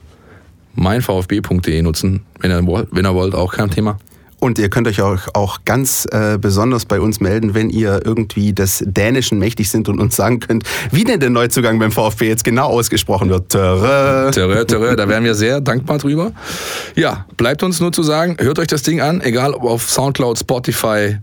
meinvfb.de 0.73 1.84
nutzen, 1.84 2.25
wenn 2.39 2.49
ihr, 2.49 2.88
wenn 2.89 3.05
ihr 3.05 3.13
wollt, 3.13 3.36
auch 3.36 3.53
kein 3.53 3.69
Thema. 3.69 3.99
Und 4.39 4.58
ihr 4.58 4.71
könnt 4.71 4.88
euch 4.88 5.03
auch, 5.03 5.19
auch 5.36 5.60
ganz 5.63 6.08
äh, 6.12 6.39
besonders 6.41 6.86
bei 6.86 6.99
uns 6.99 7.19
melden, 7.19 7.53
wenn 7.53 7.69
ihr 7.69 8.01
irgendwie 8.03 8.53
des 8.53 8.84
Dänischen 8.88 9.38
mächtig 9.38 9.69
sind 9.69 9.88
und 9.88 9.99
uns 9.99 10.15
sagen 10.15 10.39
könnt, 10.39 10.63
wie 10.89 11.03
denn 11.03 11.19
der 11.19 11.29
Neuzugang 11.29 11.77
beim 11.77 11.91
VfB 11.91 12.27
jetzt 12.27 12.43
genau 12.43 12.65
ausgesprochen 12.65 13.29
wird. 13.29 13.49
Törö. 13.49 14.31
Törö, 14.31 14.65
törö, 14.65 14.95
da 14.95 15.08
wären 15.08 15.25
wir 15.25 15.36
sehr 15.36 15.62
dankbar 15.62 15.99
drüber. 15.99 16.31
Ja, 16.95 17.27
bleibt 17.38 17.62
uns 17.62 17.79
nur 17.79 17.91
zu 17.91 18.01
sagen, 18.01 18.38
hört 18.39 18.58
euch 18.58 18.67
das 18.67 18.81
Ding 18.81 18.99
an, 18.99 19.21
egal 19.21 19.53
ob 19.53 19.63
auf 19.65 19.91
Soundcloud, 19.91 20.39
Spotify, 20.39 21.17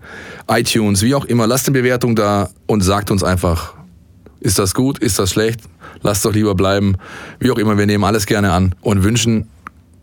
iTunes, 0.48 1.02
wie 1.02 1.16
auch 1.16 1.24
immer, 1.24 1.48
lasst 1.48 1.66
eine 1.66 1.76
Bewertung 1.76 2.14
da 2.14 2.50
und 2.68 2.82
sagt 2.82 3.10
uns 3.10 3.24
einfach, 3.24 3.81
ist 4.42 4.58
das 4.58 4.74
gut? 4.74 4.98
Ist 4.98 5.18
das 5.18 5.30
schlecht? 5.30 5.60
Lasst 6.02 6.24
doch 6.24 6.32
lieber 6.32 6.54
bleiben. 6.54 6.96
Wie 7.38 7.50
auch 7.50 7.58
immer, 7.58 7.78
wir 7.78 7.86
nehmen 7.86 8.04
alles 8.04 8.26
gerne 8.26 8.52
an 8.52 8.74
und 8.80 9.04
wünschen, 9.04 9.48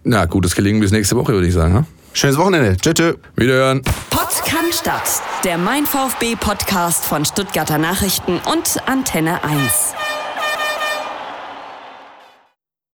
na, 0.03 0.25
gutes 0.25 0.55
Gelingen 0.55 0.81
bis 0.81 0.91
nächste 0.91 1.15
Woche, 1.15 1.33
würde 1.33 1.47
ich 1.47 1.53
sagen. 1.53 1.85
Schönes 2.13 2.37
Wochenende. 2.37 2.77
Tschö, 2.77 2.93
tschö. 2.93 3.13
Wiederhören. 3.35 3.81
Podcast, 4.09 5.21
der 5.43 5.57
Mein 5.57 5.85
VfB 5.85 6.35
Podcast 6.35 7.05
von 7.05 7.25
Stuttgarter 7.25 7.77
Nachrichten 7.77 8.39
und 8.45 8.77
Antenne 8.87 9.43
1. 9.43 10.08